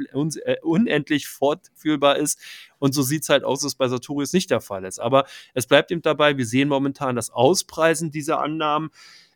[0.61, 2.39] unendlich fortführbar ist
[2.85, 4.99] und so sieht es halt aus, dass es bei Sartorius nicht der Fall ist.
[4.99, 5.25] Aber
[5.55, 8.91] es bleibt eben dabei, wir sehen momentan das Auspreisen dieser Annahmen.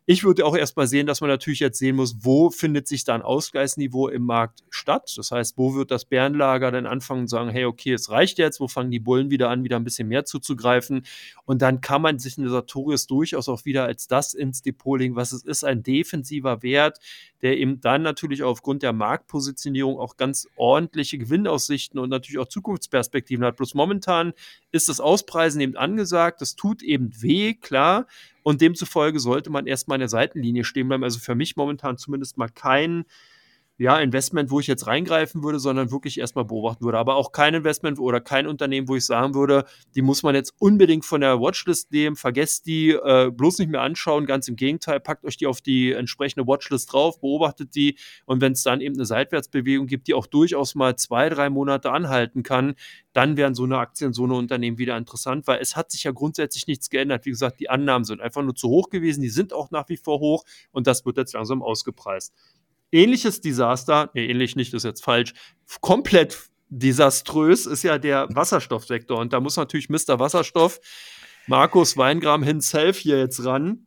[0.06, 3.14] Ich würde auch erstmal sehen, dass man natürlich jetzt sehen muss, wo findet sich da
[3.14, 5.12] ein Ausgleichsniveau im Markt statt.
[5.16, 8.60] Das heißt, wo wird das Bärenlager dann anfangen zu sagen, hey, okay, es reicht jetzt,
[8.60, 11.04] wo fangen die Bullen wieder an, wieder ein bisschen mehr zuzugreifen.
[11.44, 15.16] Und dann kann man sich eine Sartorius durchaus auch wieder als das ins Depot legen,
[15.16, 16.98] was es ist, ein defensiver Wert,
[17.42, 23.44] der eben dann natürlich aufgrund der Marktpositionierung auch ganz ordentliche Gewinnaussichten und natürlich auch Zukunftsperspektiven
[23.44, 23.56] hat.
[23.56, 24.32] Bloß momentan
[24.72, 26.40] ist das Auspreisen eben angesagt.
[26.40, 28.06] Das tut eben weh, klar.
[28.42, 31.04] Und demzufolge sollte man erstmal in der Seitenlinie stehen bleiben.
[31.04, 33.04] Also für mich momentan zumindest mal kein
[33.80, 36.98] ja, Investment, wo ich jetzt reingreifen würde, sondern wirklich erstmal beobachten würde.
[36.98, 39.64] Aber auch kein Investment oder kein Unternehmen, wo ich sagen würde,
[39.94, 43.80] die muss man jetzt unbedingt von der Watchlist nehmen, vergesst die, äh, bloß nicht mehr
[43.80, 44.26] anschauen.
[44.26, 48.52] Ganz im Gegenteil, packt euch die auf die entsprechende Watchlist drauf, beobachtet die und wenn
[48.52, 52.74] es dann eben eine Seitwärtsbewegung gibt, die auch durchaus mal zwei, drei Monate anhalten kann,
[53.14, 56.10] dann wären so eine Aktien, so eine Unternehmen wieder interessant, weil es hat sich ja
[56.10, 57.24] grundsätzlich nichts geändert.
[57.24, 59.96] Wie gesagt, die Annahmen sind einfach nur zu hoch gewesen, die sind auch nach wie
[59.96, 62.34] vor hoch und das wird jetzt langsam ausgepreist
[62.92, 65.32] ähnliches Desaster, nee, ähnlich nicht, ist jetzt falsch,
[65.80, 69.18] komplett desaströs ist ja der Wasserstoffsektor.
[69.18, 70.18] Und da muss natürlich Mr.
[70.18, 70.80] Wasserstoff,
[71.46, 73.86] Markus Weingram himself hier jetzt ran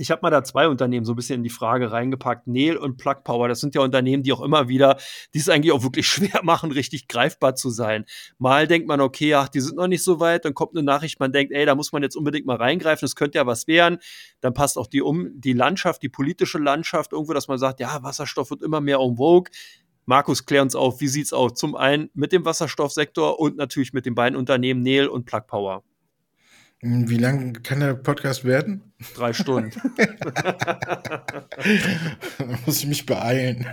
[0.00, 2.96] ich habe mal da zwei Unternehmen so ein bisschen in die Frage reingepackt, Neil und
[2.96, 3.48] Plug Power.
[3.48, 4.96] Das sind ja Unternehmen, die auch immer wieder,
[5.34, 8.06] die es eigentlich auch wirklich schwer machen, richtig greifbar zu sein.
[8.38, 11.20] Mal denkt man, okay, ach, die sind noch nicht so weit, dann kommt eine Nachricht,
[11.20, 13.98] man denkt, ey, da muss man jetzt unbedingt mal reingreifen, das könnte ja was werden.
[14.40, 18.02] Dann passt auch die um die Landschaft, die politische Landschaft irgendwo, dass man sagt, ja,
[18.02, 19.50] Wasserstoff wird immer mehr en vogue.
[20.06, 21.54] Markus, klär uns auf, wie sieht's aus?
[21.54, 25.84] Zum einen mit dem Wasserstoffsektor und natürlich mit den beiden Unternehmen Neil und Plug Power.
[26.82, 28.94] Wie lang kann der Podcast werden?
[29.14, 29.70] Drei Stunden.
[29.96, 31.26] da
[32.66, 33.66] muss ich mich beeilen.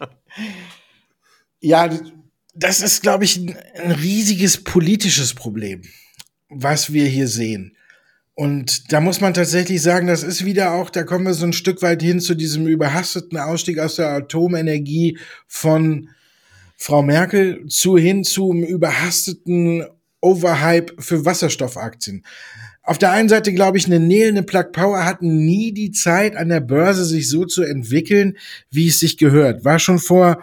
[1.60, 1.88] ja,
[2.54, 5.82] das ist, glaube ich, ein, ein riesiges politisches Problem,
[6.48, 7.76] was wir hier sehen.
[8.34, 11.52] Und da muss man tatsächlich sagen, das ist wieder auch, da kommen wir so ein
[11.52, 16.08] Stück weit hin zu diesem überhasteten Ausstieg aus der Atomenergie von
[16.76, 19.86] Frau Merkel zu hin zum überhasteten
[20.20, 22.24] Overhype für Wasserstoffaktien.
[22.82, 26.36] Auf der einen Seite glaube ich, eine Neil, eine Plug Power hatten nie die Zeit
[26.36, 28.36] an der Börse sich so zu entwickeln,
[28.70, 29.64] wie es sich gehört.
[29.64, 30.42] War schon vor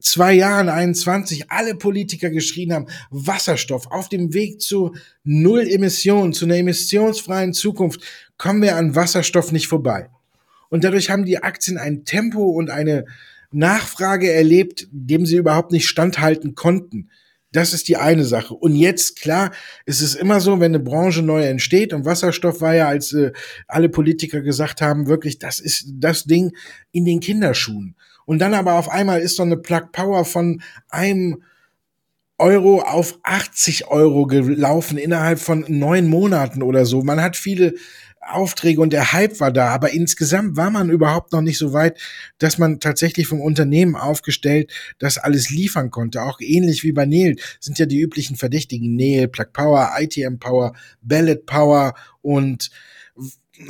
[0.00, 6.46] zwei Jahren, 21, alle Politiker geschrien haben, Wasserstoff auf dem Weg zu Null Emissionen, zu
[6.46, 8.02] einer emissionsfreien Zukunft,
[8.36, 10.08] kommen wir an Wasserstoff nicht vorbei.
[10.70, 13.04] Und dadurch haben die Aktien ein Tempo und eine
[13.52, 17.10] Nachfrage erlebt, dem sie überhaupt nicht standhalten konnten.
[17.52, 18.54] Das ist die eine Sache.
[18.54, 19.50] Und jetzt, klar,
[19.84, 23.32] ist es immer so, wenn eine Branche neu entsteht und Wasserstoff war ja, als äh,
[23.66, 26.52] alle Politiker gesagt haben, wirklich, das ist das Ding
[26.92, 27.96] in den Kinderschuhen.
[28.24, 31.42] Und dann aber auf einmal ist so eine Plug Power von einem
[32.38, 37.02] Euro auf 80 Euro gelaufen innerhalb von neun Monaten oder so.
[37.02, 37.74] Man hat viele
[38.34, 41.98] Aufträge und der Hype war da, aber insgesamt war man überhaupt noch nicht so weit,
[42.38, 46.22] dass man tatsächlich vom Unternehmen aufgestellt das alles liefern konnte.
[46.22, 50.74] Auch ähnlich wie bei Neil sind ja die üblichen Verdächtigen Neil, Plug Power, ITM Power,
[51.02, 52.70] Ballet Power und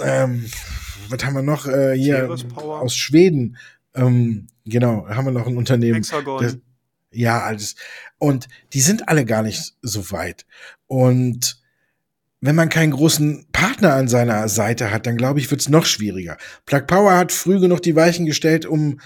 [0.02, 0.46] ähm,
[1.08, 3.56] was haben wir noch äh, hier aus Schweden?
[3.94, 5.96] Ähm, genau, haben wir noch ein Unternehmen.
[5.96, 6.42] Hexagon.
[6.42, 6.58] Das,
[7.12, 7.74] ja, alles.
[8.18, 10.46] Und die sind alle gar nicht so weit.
[10.86, 11.59] Und
[12.40, 15.84] wenn man keinen großen Partner an seiner Seite hat, dann glaube ich, wird es noch
[15.84, 16.36] schwieriger.
[16.66, 19.00] Plug Power hat früh genug die Weichen gestellt, um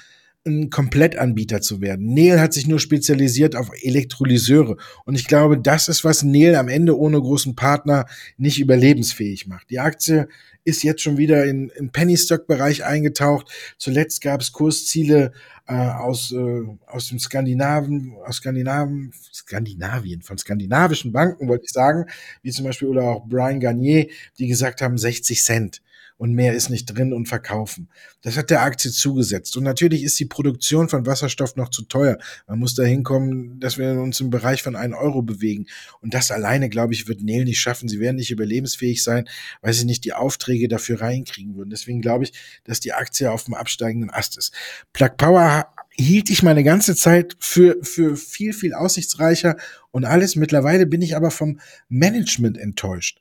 [0.46, 2.12] ein Komplettanbieter zu werden.
[2.12, 4.76] Neil hat sich nur spezialisiert auf Elektrolyseure.
[5.04, 8.04] Und ich glaube, das ist, was Neil am Ende ohne großen Partner
[8.36, 9.70] nicht überlebensfähig macht.
[9.70, 10.28] Die Aktie
[10.62, 13.50] ist jetzt schon wieder in, im Penny-Stock-Bereich eingetaucht.
[13.78, 15.32] Zuletzt gab es Kursziele
[15.66, 22.06] äh, aus, äh, aus dem Skandinaven, aus Skandinaven, Skandinavien, von skandinavischen Banken, wollte ich sagen,
[22.42, 25.82] wie zum Beispiel oder auch Brian Garnier, die gesagt haben 60 Cent
[26.16, 27.88] und mehr ist nicht drin und verkaufen.
[28.22, 29.56] Das hat der Aktie zugesetzt.
[29.56, 32.18] Und natürlich ist die Produktion von Wasserstoff noch zu teuer.
[32.46, 35.66] Man muss da hinkommen, dass wir uns im Bereich von 1 Euro bewegen.
[36.00, 37.88] Und das alleine, glaube ich, wird Nel nicht schaffen.
[37.88, 39.28] Sie werden nicht überlebensfähig sein,
[39.60, 41.70] weil sie nicht die Aufträge dafür reinkriegen würden.
[41.70, 42.32] Deswegen glaube ich,
[42.64, 44.52] dass die Aktie auf dem absteigenden Ast ist.
[44.92, 49.56] Plug Power hielt ich meine ganze Zeit für, für viel, viel aussichtsreicher
[49.90, 50.36] und alles.
[50.36, 53.20] Mittlerweile bin ich aber vom Management enttäuscht.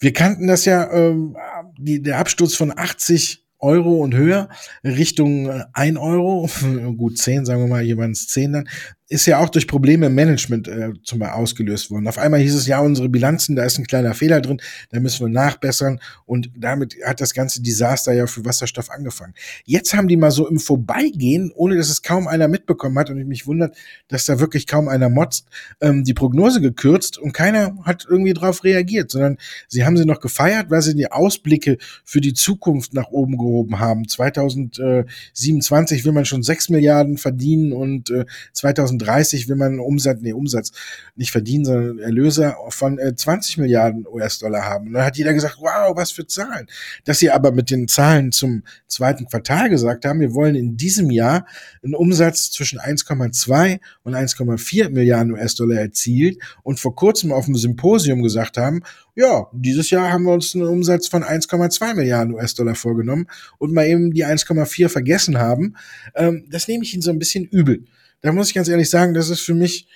[0.00, 1.36] Wir kannten das ja, ähm,
[1.78, 4.48] die, der Absturz von 80 Euro und höher
[4.82, 6.48] Richtung 1 Euro,
[6.96, 8.68] gut 10, sagen wir mal, es 10 dann,
[9.10, 12.06] ist ja auch durch Probleme im Management äh, zum Beispiel ausgelöst worden.
[12.06, 15.26] Auf einmal hieß es ja, unsere Bilanzen, da ist ein kleiner Fehler drin, da müssen
[15.26, 19.34] wir nachbessern und damit hat das ganze Desaster ja für Wasserstoff angefangen.
[19.64, 23.18] Jetzt haben die mal so im Vorbeigehen, ohne dass es kaum einer mitbekommen hat und
[23.18, 25.48] ich mich wundert, dass da wirklich kaum einer motzt,
[25.80, 30.20] ähm, die Prognose gekürzt und keiner hat irgendwie drauf reagiert, sondern sie haben sie noch
[30.20, 34.06] gefeiert, weil sie die Ausblicke für die Zukunft nach oben gehoben haben.
[34.06, 40.32] 2027 will man schon 6 Milliarden verdienen und äh, 2000 2030 will man Umsatz, nee,
[40.32, 40.72] Umsatz
[41.16, 44.88] nicht verdienen, sondern Erlöse von äh, 20 Milliarden US-Dollar haben.
[44.88, 46.66] Und dann hat jeder gesagt, wow, was für Zahlen.
[47.04, 51.10] Dass sie aber mit den Zahlen zum zweiten Quartal gesagt haben, wir wollen in diesem
[51.10, 51.46] Jahr
[51.82, 58.22] einen Umsatz zwischen 1,2 und 1,4 Milliarden US-Dollar erzielt und vor kurzem auf dem Symposium
[58.22, 58.82] gesagt haben,
[59.16, 63.26] ja, dieses Jahr haben wir uns einen Umsatz von 1,2 Milliarden US-Dollar vorgenommen
[63.58, 65.76] und mal eben die 1,4 vergessen haben.
[66.14, 67.84] Ähm, das nehme ich ihnen so ein bisschen übel
[68.22, 69.86] da muss ich ganz ehrlich sagen, das ist für mich,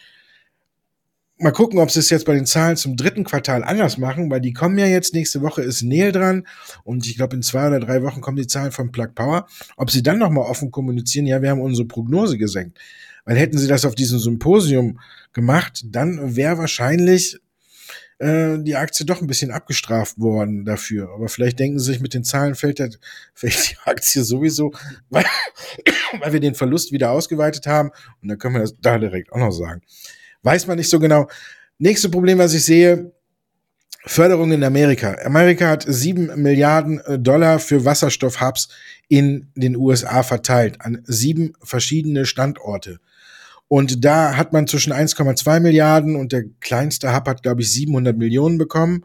[1.39, 4.41] mal gucken, ob sie es jetzt bei den Zahlen zum dritten Quartal anders machen, weil
[4.41, 6.47] die kommen ja jetzt, nächste Woche ist Neil dran
[6.85, 9.47] und ich glaube in zwei oder drei Wochen kommen die Zahlen von Plug Power.
[9.77, 12.79] Ob sie dann nochmal offen kommunizieren, ja, wir haben unsere Prognose gesenkt.
[13.25, 15.01] Weil hätten sie das auf diesem Symposium
[15.33, 17.39] gemacht, dann wäre wahrscheinlich
[18.19, 21.11] äh, die Aktie doch ein bisschen abgestraft worden dafür.
[21.15, 22.91] Aber vielleicht denken sie sich, mit den Zahlen fällt, der,
[23.35, 24.73] fällt die Aktie sowieso,
[25.11, 25.25] weil,
[26.21, 27.91] weil wir den Verlust wieder ausgeweitet haben.
[28.23, 29.83] Und dann können wir das da direkt auch noch sagen.
[30.43, 31.29] Weiß man nicht so genau.
[31.79, 33.12] Nächste Problem, was ich sehe,
[34.07, 35.17] Förderung in Amerika.
[35.25, 38.69] Amerika hat sieben Milliarden äh, Dollar für Wasserstoffhubs
[39.09, 43.01] in den USA verteilt an sieben verschiedene Standorte.
[43.69, 48.17] Und da hat man zwischen 1,2 Milliarden und der kleinste Hub hat, glaube ich, 700
[48.17, 49.05] Millionen bekommen.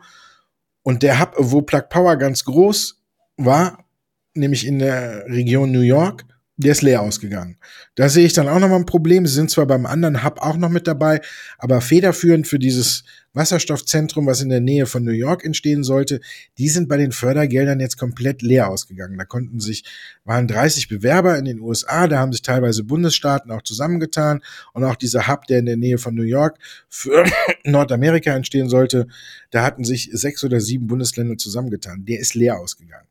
[0.83, 3.01] Und der Hub, wo Plug Power ganz groß
[3.37, 3.85] war,
[4.33, 6.25] nämlich in der Region New York,
[6.59, 7.57] der ist leer ausgegangen.
[7.95, 9.25] Da sehe ich dann auch nochmal ein Problem.
[9.25, 11.21] Sie sind zwar beim anderen Hub auch noch mit dabei,
[11.57, 16.19] aber federführend für dieses Wasserstoffzentrum, was in der Nähe von New York entstehen sollte,
[16.57, 19.17] die sind bei den Fördergeldern jetzt komplett leer ausgegangen.
[19.17, 19.85] Da konnten sich,
[20.25, 24.41] waren 30 Bewerber in den USA, da haben sich teilweise Bundesstaaten auch zusammengetan
[24.73, 26.57] und auch dieser Hub, der in der Nähe von New York
[26.89, 27.23] für
[27.63, 29.07] Nordamerika entstehen sollte,
[29.51, 32.03] da hatten sich sechs oder sieben Bundesländer zusammengetan.
[32.03, 33.08] Der ist leer ausgegangen.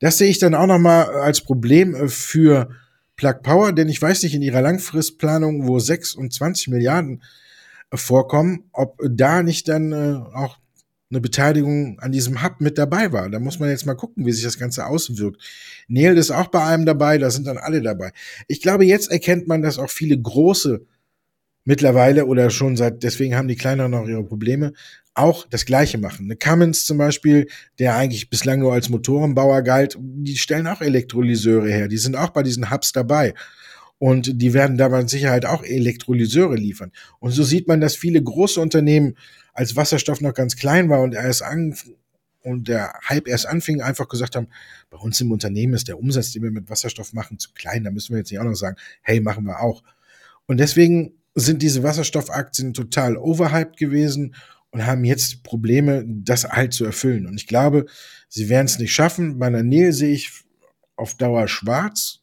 [0.00, 2.70] Das sehe ich dann auch nochmal als Problem äh, für
[3.16, 7.22] Plug Power, denn ich weiß nicht in ihrer Langfristplanung, wo 26 Milliarden
[7.90, 10.58] äh, vorkommen, ob da nicht dann äh, auch
[11.10, 13.28] eine Beteiligung an diesem Hub mit dabei war.
[13.28, 15.42] Da muss man jetzt mal gucken, wie sich das Ganze auswirkt.
[15.88, 18.12] Neil ist auch bei einem dabei, da sind dann alle dabei.
[18.46, 20.86] Ich glaube, jetzt erkennt man, dass auch viele große
[21.64, 24.72] mittlerweile oder schon seit, deswegen haben die kleineren auch ihre Probleme,
[25.14, 26.26] auch das Gleiche machen.
[26.26, 27.46] Eine Cummins zum Beispiel,
[27.78, 31.88] der eigentlich bislang nur als Motorenbauer galt, die stellen auch Elektrolyseure her.
[31.88, 33.34] Die sind auch bei diesen Hubs dabei.
[33.98, 36.90] Und die werden da mit Sicherheit auch Elektrolyseure liefern.
[37.18, 39.16] Und so sieht man, dass viele große Unternehmen,
[39.52, 41.74] als Wasserstoff noch ganz klein war und erst an,
[42.42, 44.48] und der Hype erst anfing, einfach gesagt haben,
[44.88, 47.84] bei uns im Unternehmen ist der Umsatz, den wir mit Wasserstoff machen, zu klein.
[47.84, 49.82] Da müssen wir jetzt nicht auch noch sagen, hey, machen wir auch.
[50.46, 54.34] Und deswegen sind diese Wasserstoffaktien total overhyped gewesen
[54.70, 57.26] und haben jetzt Probleme, das halt zu erfüllen.
[57.26, 57.86] Und ich glaube,
[58.28, 59.38] sie werden es nicht schaffen.
[59.38, 60.32] Bei einer Nähe sehe ich
[60.96, 62.20] auf Dauer schwarz.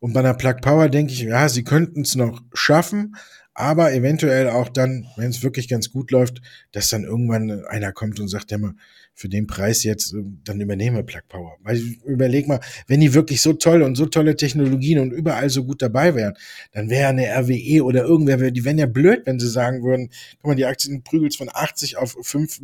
[0.00, 3.16] Und bei einer Plug Power denke ich, ja, sie könnten es noch schaffen,
[3.56, 6.42] aber eventuell auch dann, wenn es wirklich ganz gut läuft,
[6.72, 8.74] dass dann irgendwann einer kommt und sagt, ja mal,
[9.14, 11.56] für den Preis jetzt, äh, dann übernehme Plug Power.
[11.62, 15.64] Weil überleg mal, wenn die wirklich so toll und so tolle Technologien und überall so
[15.64, 16.34] gut dabei wären,
[16.72, 20.48] dann wäre eine RWE oder irgendwer, die wären ja blöd, wenn sie sagen würden, guck
[20.48, 22.60] mal, die Aktien prügelt von 80 auf 5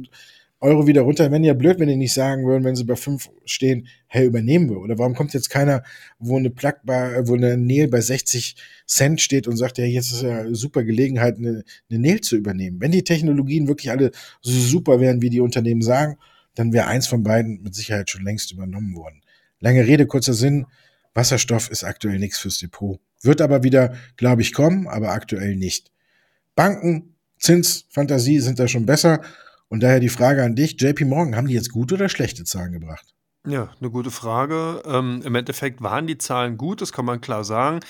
[0.62, 1.30] Euro wieder runter.
[1.30, 4.70] Wenn ja blöd, wenn die nicht sagen würden, wenn sie bei fünf stehen, hey, übernehmen
[4.70, 4.78] wir.
[4.78, 5.82] Oder warum kommt jetzt keiner,
[6.18, 8.56] wo eine Plug bei, wo eine Nail bei 60
[8.86, 12.80] Cent steht und sagt, ja, jetzt ist ja super Gelegenheit, eine, eine Nail zu übernehmen.
[12.80, 16.16] Wenn die Technologien wirklich alle so super wären, wie die Unternehmen sagen,
[16.54, 19.22] dann wäre eins von beiden mit Sicherheit schon längst übernommen worden.
[19.58, 20.66] Lange Rede, kurzer Sinn.
[21.14, 23.00] Wasserstoff ist aktuell nichts fürs Depot.
[23.20, 25.90] Wird aber wieder, glaube ich, kommen, aber aktuell nicht.
[26.54, 29.22] Banken, Zins, Fantasie sind da schon besser.
[29.72, 32.72] Und daher die Frage an dich, JP Morgan, haben die jetzt gute oder schlechte Zahlen
[32.72, 33.14] gebracht?
[33.46, 34.82] Ja, eine gute Frage.
[34.84, 37.80] Ähm, Im Endeffekt waren die Zahlen gut, das kann man klar sagen,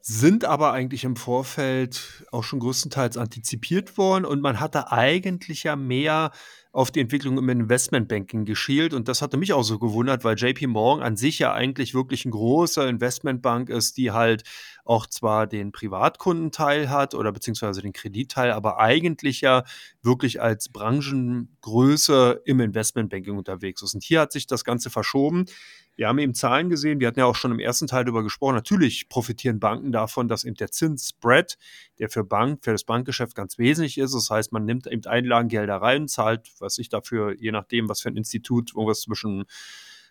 [0.00, 5.76] sind aber eigentlich im Vorfeld auch schon größtenteils antizipiert worden und man hatte eigentlich ja
[5.76, 6.30] mehr
[6.72, 8.94] auf die Entwicklung im Investmentbanking geschielt.
[8.94, 12.24] Und das hatte mich auch so gewundert, weil JP Morgan an sich ja eigentlich wirklich
[12.24, 14.42] ein großer Investmentbank ist, die halt
[14.84, 19.64] auch zwar den Privatkundenteil hat oder beziehungsweise den Kreditteil, aber eigentlich ja
[20.02, 23.94] wirklich als Branchengröße im Investmentbanking unterwegs ist.
[23.94, 25.46] Und hier hat sich das Ganze verschoben.
[25.96, 28.56] Wir haben eben Zahlen gesehen, wir hatten ja auch schon im ersten Teil darüber gesprochen.
[28.56, 31.56] Natürlich profitieren Banken davon, dass eben der Zinsspread,
[31.98, 34.12] der für Bank, für das Bankgeschäft ganz wesentlich ist.
[34.12, 38.08] Das heißt, man nimmt eben Einlagengelder rein, zahlt, was ich dafür, je nachdem, was für
[38.08, 39.44] ein Institut, irgendwas zwischen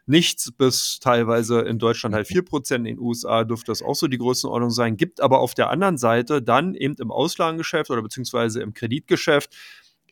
[0.05, 4.17] nichts bis teilweise in Deutschland halt 4%, in den USA dürfte das auch so die
[4.17, 8.73] Größenordnung sein, gibt aber auf der anderen Seite dann eben im Auslagengeschäft oder beziehungsweise im
[8.73, 9.55] Kreditgeschäft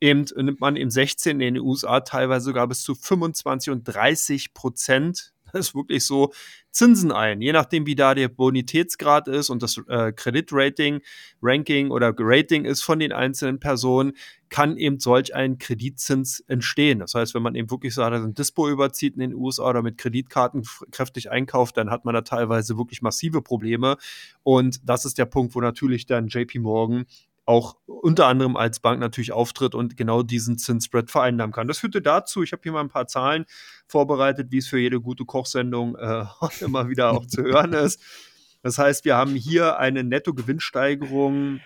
[0.02, 4.54] eben nimmt man im 16 in den USA teilweise sogar bis zu 25 und 30
[4.54, 6.32] Prozent ist wirklich so
[6.72, 11.02] Zinsen ein, je nachdem, wie da der Bonitätsgrad ist und das äh, Kreditrating,
[11.42, 14.14] Ranking oder Rating ist von den einzelnen Personen,
[14.50, 17.00] kann eben solch ein Kreditzins entstehen.
[17.00, 19.98] Das heißt, wenn man eben wirklich so ein Dispo überzieht in den USA oder mit
[19.98, 23.98] Kreditkarten kräftig einkauft, dann hat man da teilweise wirklich massive Probleme.
[24.44, 27.06] Und das ist der Punkt, wo natürlich dann JP Morgan
[27.52, 31.68] auch unter anderem als Bank natürlich auftritt und genau diesen Zinsspread vereinnahmen kann.
[31.68, 33.46] Das führte dazu, ich habe hier mal ein paar Zahlen
[33.88, 36.24] vorbereitet, wie es für jede gute Kochsendung äh,
[36.62, 38.02] immer wieder auch zu hören ist.
[38.64, 41.60] Das heißt, wir haben hier eine Nettogewinnsteigerung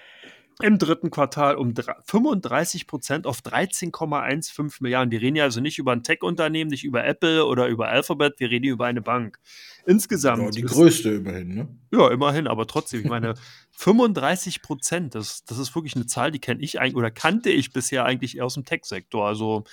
[0.61, 5.11] im dritten Quartal um 35 Prozent auf 13,15 Milliarden.
[5.11, 8.49] Wir reden ja also nicht über ein Tech-Unternehmen, nicht über Apple oder über Alphabet, wir
[8.49, 9.39] reden über eine Bank.
[9.86, 10.43] Insgesamt.
[10.43, 11.67] Ja, die größte immerhin, ne?
[11.91, 13.33] Ja, immerhin, aber trotzdem, ich meine,
[13.78, 17.73] 35 Prozent, das, das ist wirklich eine Zahl, die kenne ich eigentlich oder kannte ich
[17.73, 19.28] bisher eigentlich eher aus dem Tech-Sektor.
[19.28, 19.65] Also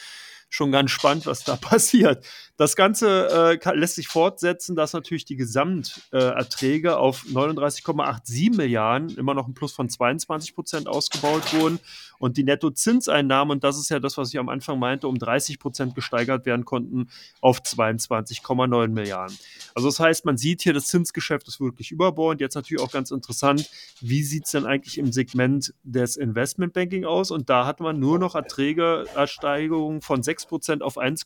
[0.53, 2.25] schon ganz spannend, was da passiert.
[2.57, 9.35] Das Ganze äh, lässt sich fortsetzen, dass natürlich die Gesamterträge äh, auf 39,87 Milliarden, immer
[9.35, 11.81] noch ein Plus von 22 Prozent ausgebaut wurden
[12.23, 15.59] und die Nettozinseinnahmen, und das ist ja das, was ich am Anfang meinte, um 30
[15.59, 17.09] Prozent gesteigert werden konnten
[17.41, 19.37] auf 22,9 Milliarden.
[19.75, 22.41] Also das heißt, man sieht hier, das Zinsgeschäft ist wirklich überbordend.
[22.41, 23.69] Jetzt natürlich auch ganz interessant,
[24.01, 27.33] wie sieht es denn eigentlich im Segment des Investmentbanking aus?
[27.33, 31.25] Und da hat man nur noch Erträge, Ersteigerungen von 6 Prozent auf 1,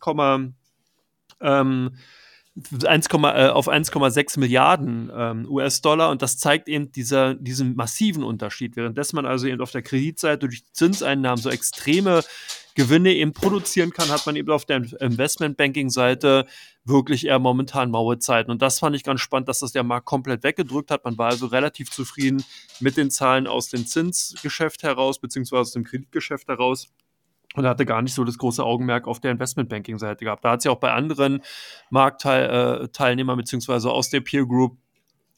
[1.43, 1.93] ähm,
[2.85, 8.77] 1, äh, auf 1,6 Milliarden ähm, US-Dollar und das zeigt eben dieser, diesen massiven Unterschied.
[8.77, 12.23] Währenddessen man also eben auf der Kreditseite durch Zinseinnahmen so extreme
[12.75, 16.47] Gewinne eben produzieren kann, hat man eben auf der Investmentbanking-Seite
[16.85, 18.51] wirklich eher momentan maue Zeiten.
[18.51, 21.05] Und das fand ich ganz spannend, dass das der Markt komplett weggedrückt hat.
[21.05, 22.45] Man war also relativ zufrieden
[22.81, 26.89] mit den Zahlen aus dem Zinsgeschäft heraus, beziehungsweise aus dem Kreditgeschäft heraus
[27.57, 30.45] und hatte gar nicht so das große Augenmerk auf der Investmentbanking-Seite gehabt.
[30.45, 31.43] Da hat sie auch bei anderen
[31.91, 34.77] Marktteilnehmern äh, beziehungsweise aus der Peer Group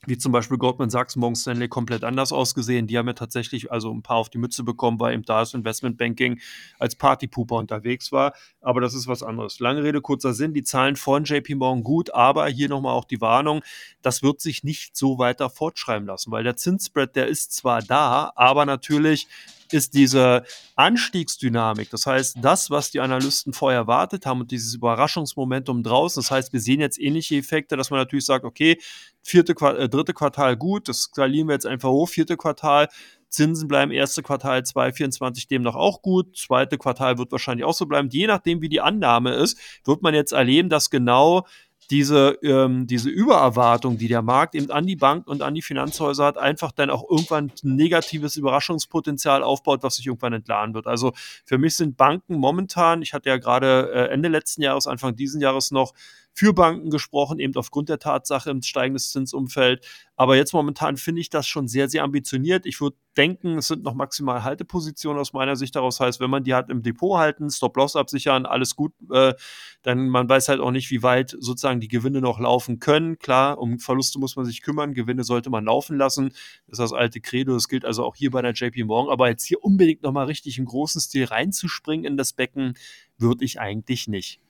[0.06, 2.86] wie zum Beispiel Goldman Sachs, Morgan Stanley komplett anders ausgesehen.
[2.86, 5.54] Die haben ja tatsächlich also ein paar auf die Mütze bekommen, weil eben da das
[5.54, 6.40] Investmentbanking
[6.78, 8.32] als Partypooper unterwegs war.
[8.60, 9.58] Aber das ist was anderes.
[9.58, 10.54] Lange Rede, kurzer Sinn.
[10.54, 13.62] Die Zahlen von JP Morgan gut, aber hier nochmal auch die Warnung,
[14.00, 18.32] das wird sich nicht so weiter fortschreiben lassen, weil der Zinsspread, der ist zwar da,
[18.36, 19.26] aber natürlich
[19.72, 20.44] ist diese
[20.76, 21.90] Anstiegsdynamik.
[21.90, 26.22] Das heißt, das, was die Analysten vorher erwartet haben und dieses Überraschungsmomentum draußen.
[26.22, 28.78] Das heißt, wir sehen jetzt ähnliche Effekte, dass man natürlich sagt, okay,
[29.22, 32.88] vierte, äh, dritte Quartal gut, das skalieren wir jetzt einfach hoch, vierte Quartal,
[33.28, 38.08] Zinsen bleiben erste Quartal 2024 demnach auch gut, zweite Quartal wird wahrscheinlich auch so bleiben.
[38.10, 41.46] Je nachdem, wie die Annahme ist, wird man jetzt erleben, dass genau
[41.90, 46.26] diese, ähm, diese Übererwartung, die der Markt eben an die Bank und an die Finanzhäuser
[46.26, 50.86] hat, einfach dann auch irgendwann ein negatives Überraschungspotenzial aufbaut, was sich irgendwann entladen wird.
[50.86, 51.12] Also
[51.44, 55.40] für mich sind Banken momentan, ich hatte ja gerade äh, Ende letzten Jahres, Anfang diesen
[55.40, 55.94] Jahres noch
[56.38, 59.84] für Banken gesprochen, eben aufgrund der Tatsache im steigenden Zinsumfeld.
[60.14, 62.64] Aber jetzt momentan finde ich das schon sehr, sehr ambitioniert.
[62.64, 65.98] Ich würde denken, es sind noch maximal Haltepositionen aus meiner Sicht daraus.
[65.98, 69.34] Heißt, wenn man die hat im Depot halten, Stop-Loss absichern, alles gut, äh,
[69.82, 73.18] dann man weiß halt auch nicht, wie weit sozusagen die Gewinne noch laufen können.
[73.18, 76.28] Klar, um Verluste muss man sich kümmern, Gewinne sollte man laufen lassen.
[76.68, 79.12] Das ist das alte Credo, das gilt also auch hier bei der JP Morgan.
[79.12, 82.74] Aber jetzt hier unbedingt nochmal richtig im großen Stil reinzuspringen in das Becken,
[83.16, 84.40] würde ich eigentlich nicht.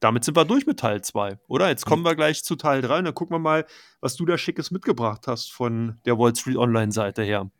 [0.00, 1.68] Damit sind wir durch mit Teil 2, oder?
[1.68, 3.64] Jetzt kommen wir gleich zu Teil 3 und dann gucken wir mal,
[4.00, 7.50] was du da Schickes mitgebracht hast von der Wall Street Online-Seite her.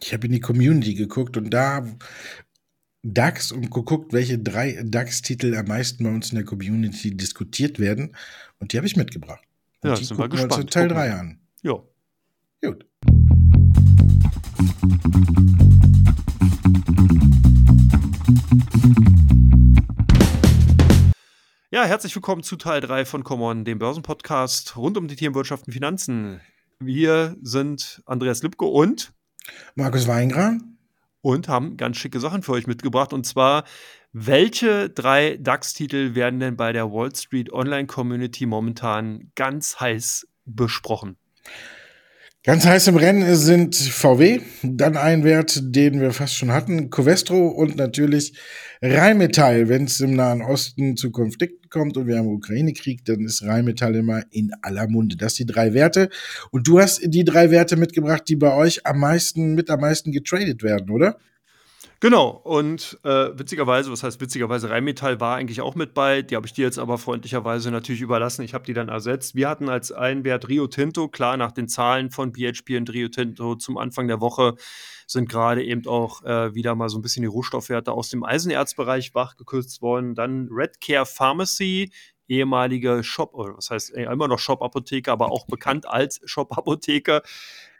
[0.00, 1.86] Ich habe in die Community geguckt und da
[3.02, 8.16] DAX und geguckt, welche drei DAX-Titel am meisten bei uns in der Community diskutiert werden.
[8.58, 9.44] Und die habe ich mitgebracht.
[9.82, 10.64] Und ja, die sind wir gucken wir gespannt.
[10.64, 11.08] uns in Teil Gucken wir.
[11.08, 11.40] 3 an.
[11.62, 11.82] Ja.
[12.62, 12.84] Gut.
[21.76, 25.66] Ja, herzlich willkommen zu Teil 3 von Common, dem Börsenpodcast rund um die Themen Wirtschaft
[25.66, 26.40] und Finanzen.
[26.78, 29.12] Wir sind Andreas Lipko und
[29.74, 30.78] Markus Weingran.
[31.20, 33.12] und haben ganz schicke Sachen für euch mitgebracht.
[33.12, 33.64] Und zwar,
[34.14, 41.18] welche drei DAX-Titel werden denn bei der Wall Street Online-Community momentan ganz heiß besprochen?
[42.46, 47.48] Ganz heiß im Rennen sind VW, dann ein Wert, den wir fast schon hatten, Covestro
[47.48, 48.34] und natürlich
[48.80, 49.68] Rheinmetall.
[49.68, 53.96] Wenn es im Nahen Osten zu Konflikten kommt und wir haben Ukraine-Krieg, dann ist Rheinmetall
[53.96, 55.16] immer in aller Munde.
[55.16, 56.08] Das sind die drei Werte.
[56.52, 60.12] Und du hast die drei Werte mitgebracht, die bei euch am meisten, mit am meisten
[60.12, 61.18] getradet werden, oder?
[62.00, 66.46] Genau, und äh, witzigerweise, was heißt witzigerweise, Rheinmetall war eigentlich auch mit bei, die habe
[66.46, 69.34] ich dir jetzt aber freundlicherweise natürlich überlassen, ich habe die dann ersetzt.
[69.34, 73.08] Wir hatten als einen Wert Rio Tinto, klar, nach den Zahlen von BHP und Rio
[73.08, 74.56] Tinto zum Anfang der Woche
[75.06, 79.14] sind gerade eben auch äh, wieder mal so ein bisschen die Rohstoffwerte aus dem Eisenerzbereich
[79.14, 80.14] wachgekürzt worden.
[80.14, 81.92] Dann Redcare Pharmacy,
[82.28, 87.22] ehemalige Shop, was heißt äh, immer noch Shop-Apotheke, aber auch bekannt als Shop-Apotheke.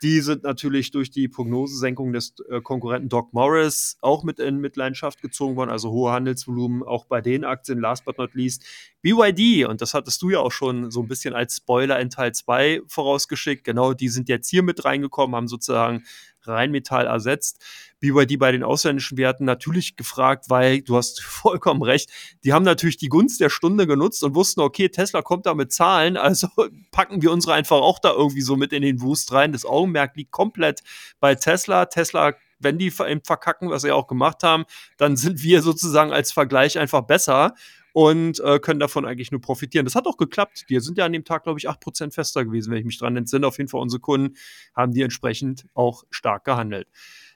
[0.02, 5.22] Die sind natürlich durch die Prognosesenkung des äh, Konkurrenten Doc Morris auch mit in Mitleidenschaft
[5.22, 8.64] gezogen worden, also hohe Handelsvolumen auch bei den Aktien, last but not least.
[9.02, 12.32] BYD, und das hattest du ja auch schon so ein bisschen als Spoiler in Teil
[12.32, 16.04] 2 vorausgeschickt, genau, die sind jetzt hier mit reingekommen, haben sozusagen
[16.48, 17.64] Rheinmetall ersetzt.
[18.00, 22.10] BYD bei den ausländischen Werten natürlich gefragt, weil du hast vollkommen recht.
[22.44, 25.72] Die haben natürlich die Gunst der Stunde genutzt und wussten, okay, Tesla kommt da mit
[25.72, 26.48] Zahlen, also
[26.90, 29.52] packen wir unsere einfach auch da irgendwie so mit in den Wust rein.
[29.52, 30.82] Das Augenmerk liegt komplett
[31.20, 31.86] bei Tesla.
[31.86, 34.64] Tesla wenn die ver- verkacken, was sie auch gemacht haben,
[34.96, 37.54] dann sind wir sozusagen als Vergleich einfach besser
[37.96, 39.86] und äh, können davon eigentlich nur profitieren.
[39.86, 40.66] Das hat auch geklappt.
[40.68, 43.16] Die sind ja an dem Tag, glaube ich, 8% fester gewesen, wenn ich mich dran
[43.16, 43.46] entsinne.
[43.46, 44.36] Auf jeden Fall unsere Kunden
[44.74, 46.88] haben die entsprechend auch stark gehandelt.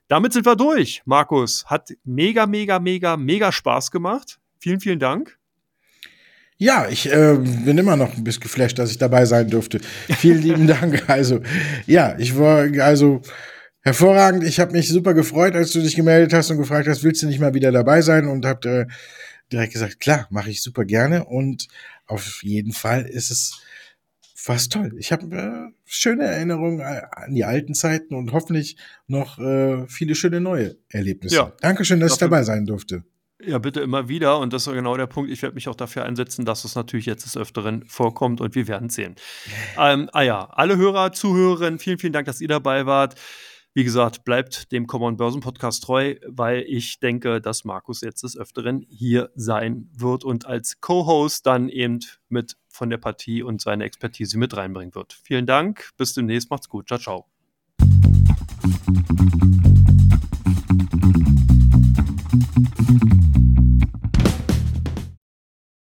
[0.09, 1.65] Damit sind wir durch, Markus.
[1.65, 4.39] Hat mega, mega, mega, mega Spaß gemacht.
[4.59, 5.39] Vielen, vielen Dank.
[6.59, 9.81] Ja, ich äh, bin immer noch ein bisschen geflasht, dass ich dabei sein durfte.
[10.11, 11.09] Vielen lieben Dank.
[11.09, 11.41] Also,
[11.87, 13.23] ja, ich war also
[13.81, 14.45] hervorragend.
[14.45, 17.29] Ich habe mich super gefreut, als du dich gemeldet hast und gefragt hast, willst du
[17.29, 18.27] nicht mal wieder dabei sein?
[18.29, 18.87] Und habe äh,
[19.53, 21.25] direkt gesagt, klar, mache ich super gerne.
[21.25, 21.69] Und
[22.07, 23.61] auf jeden Fall ist es
[24.35, 24.93] fast toll.
[24.99, 28.77] Ich habe äh, schöne Erinnerungen an die alten Zeiten und hoffentlich
[29.07, 31.37] noch äh, viele schöne neue Erlebnisse.
[31.37, 31.53] Ja.
[31.61, 33.05] Dankeschön, dass ich dabei sein durfte.
[33.43, 34.39] Ja, bitte immer wieder.
[34.39, 35.31] Und das ist genau der Punkt.
[35.31, 38.69] Ich werde mich auch dafür einsetzen, dass es natürlich jetzt des Öfteren vorkommt und wir
[38.69, 39.17] werden sehen.
[39.79, 43.15] Ähm, ah ja, alle Hörer, Zuhörerinnen, vielen, vielen Dank, dass ihr dabei wart.
[43.73, 48.37] Wie gesagt, bleibt dem Common Börsen Podcast treu, weil ich denke, dass Markus jetzt des
[48.37, 53.85] Öfteren hier sein wird und als Co-Host dann eben mit von der Partie und seine
[53.85, 55.13] Expertise mit reinbringen wird.
[55.23, 57.27] Vielen Dank, bis demnächst, macht's gut, ciao, ciao.